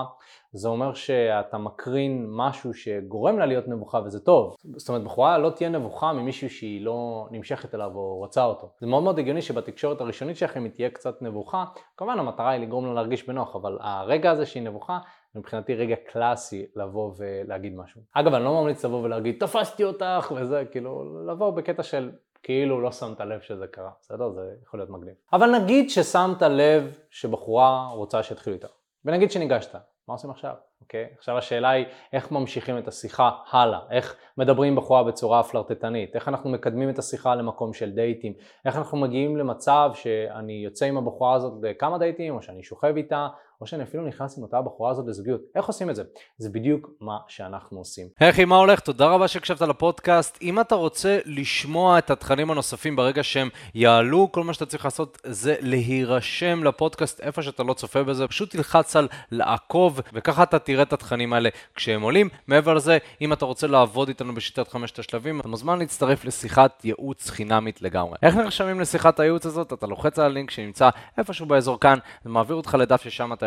זה 0.53 0.67
אומר 0.67 0.93
שאתה 0.93 1.57
מקרין 1.57 2.25
משהו 2.29 2.73
שגורם 2.73 3.39
לה 3.39 3.45
להיות 3.45 3.67
נבוכה 3.67 3.99
וזה 4.05 4.19
טוב. 4.19 4.55
זאת 4.77 4.89
אומרת, 4.89 5.03
בחורה 5.03 5.37
לא 5.37 5.49
תהיה 5.49 5.69
נבוכה 5.69 6.13
ממישהו 6.13 6.49
שהיא 6.49 6.85
לא 6.85 7.27
נמשכת 7.31 7.75
אליו 7.75 7.91
או 7.95 8.15
רוצה 8.15 8.43
אותו. 8.43 8.69
זה 8.79 8.87
מאוד 8.87 9.03
מאוד 9.03 9.19
הגיוני 9.19 9.41
שבתקשורת 9.41 10.01
הראשונית 10.01 10.37
שלכם 10.37 10.63
היא 10.63 10.71
תהיה 10.71 10.89
קצת 10.89 11.21
נבוכה, 11.21 11.65
כמובן 11.97 12.19
המטרה 12.19 12.49
היא 12.49 12.61
לגרום 12.61 12.85
לה 12.85 12.93
להרגיש 12.93 13.27
בנוח, 13.27 13.55
אבל 13.55 13.77
הרגע 13.81 14.31
הזה 14.31 14.45
שהיא 14.45 14.63
נבוכה, 14.63 14.99
מבחינתי 15.35 15.75
רגע 15.75 15.95
קלאסי 16.11 16.65
לבוא 16.75 17.13
ולהגיד 17.17 17.75
משהו. 17.75 18.01
אגב, 18.13 18.33
אני 18.33 18.43
לא 18.43 18.61
ממליץ 18.61 18.85
לבוא 18.85 19.03
ולהגיד, 19.03 19.35
תפסתי 19.39 19.83
אותך 19.83 20.33
וזה, 20.35 20.63
כאילו, 20.71 21.03
לבוא 21.27 21.51
בקטע 21.51 21.83
של 21.83 22.11
כאילו 22.43 22.81
לא 22.81 22.91
שמת 22.91 23.19
לב 23.19 23.41
שזה 23.41 23.67
קרה, 23.67 23.91
בסדר? 24.01 24.31
זה 24.31 24.41
יכול 24.63 24.79
להיות 24.79 24.89
מגניב. 24.89 25.13
אבל 25.33 25.51
נגיד 25.59 25.89
ששמת 25.89 26.41
לב 26.41 26.97
שבחורה 27.09 27.87
רוצה 27.87 28.23
שיתחילו 28.23 28.55
איתה, 28.55 28.67
ונגיד 29.05 29.31
שניגשת, 29.31 29.75
מה 30.07 30.13
עושים 30.13 30.29
עכשיו? 30.29 30.53
אוקיי? 30.81 31.07
עכשיו 31.17 31.37
השאלה 31.37 31.69
היא 31.69 31.85
איך 32.13 32.31
ממשיכים 32.31 32.77
את 32.77 32.87
השיחה 32.87 33.31
הלאה, 33.51 33.79
איך 33.91 34.15
מדברים 34.37 34.75
בחורה 34.75 35.03
בצורה 35.03 35.43
פלרטטנית, 35.43 36.15
איך 36.15 36.27
אנחנו 36.27 36.49
מקדמים 36.49 36.89
את 36.89 36.99
השיחה 36.99 37.35
למקום 37.35 37.73
של 37.73 37.91
דייטים, 37.91 38.33
איך 38.65 38.77
אנחנו 38.77 38.97
מגיעים 38.97 39.37
למצב 39.37 39.91
שאני 39.93 40.53
יוצא 40.53 40.85
עם 40.85 40.97
הבחורה 40.97 41.33
הזאת 41.33 41.53
לכמה 41.61 41.97
דייטים, 41.97 42.35
או 42.35 42.41
שאני 42.41 42.63
שוכב 42.63 42.93
איתה, 42.97 43.27
או 43.61 43.67
שאני 43.67 43.83
אפילו 43.83 44.07
נכנס 44.07 44.37
עם 44.37 44.43
אותה 44.43 44.61
בחורה 44.61 44.91
הזאת 44.91 45.07
לזוגיות. 45.07 45.41
איך 45.55 45.65
עושים 45.65 45.89
את 45.89 45.95
זה? 45.95 46.03
זה 46.37 46.49
בדיוק 46.49 46.89
מה 47.01 47.17
שאנחנו 47.27 47.77
עושים. 47.77 48.07
אחי, 48.19 48.45
מה 48.45 48.55
הולך? 48.55 48.79
תודה 48.79 49.07
רבה 49.07 49.27
שהקשבת 49.27 49.61
לפודקאסט. 49.61 50.37
אם 50.41 50.59
אתה 50.59 50.75
רוצה 50.75 51.19
לשמוע 51.25 51.97
את 51.97 52.11
התכנים 52.11 52.51
הנוספים 52.51 52.95
ברגע 52.95 53.23
שהם 53.23 53.49
יעלו, 53.75 54.31
כל 54.31 54.43
מה 54.43 54.53
שאתה 54.53 54.65
צריך 54.65 54.85
לעשות 54.85 55.17
זה 55.23 55.55
להירשם 55.59 56.63
לפודקאסט 56.63 57.21
איפה 57.21 57.41
שאתה 57.41 57.63
לא 57.63 57.73
צופה 57.73 58.03
בזה, 58.03 58.27
פשוט 58.27 58.51
תלחץ 58.51 58.95
על 58.95 59.07
לעקוב, 59.31 59.99
וככה 60.13 60.43
אתה 60.43 60.59
תראה 60.59 60.83
את 60.83 60.93
התכנים 60.93 61.33
האלה 61.33 61.49
כשהם 61.75 62.01
עולים. 62.01 62.29
מעבר 62.47 62.73
לזה, 62.73 62.97
אם 63.21 63.33
אתה 63.33 63.45
רוצה 63.45 63.67
לעבוד 63.67 64.07
איתנו 64.07 64.35
בשיטת 64.35 64.67
חמשת 64.67 64.99
השלבים, 64.99 65.39
אתה 65.39 65.47
מוזמן 65.47 65.79
להצטרף 65.79 66.25
לשיחת 66.25 66.85
ייעוץ 66.85 67.29
חינמית 67.29 67.81
לגמרי. 67.81 68.17
איך 68.23 68.35
נרשמים 68.35 68.79
לשיחת 68.79 69.19
הייעוץ 69.19 69.45
הזאת? 69.45 69.73
אתה 69.73 69.87
לוחץ 69.87 70.19
על 70.19 70.25
הלינק 70.25 70.51
שנמצא 70.51 70.89
איפשהו 71.17 71.45
באזור 71.45 71.79
כאן, 71.79 71.97
זה 72.23 72.29
אותך 72.53 72.77
לדף 72.79 73.01
ששם 73.01 73.33
אתה 73.33 73.45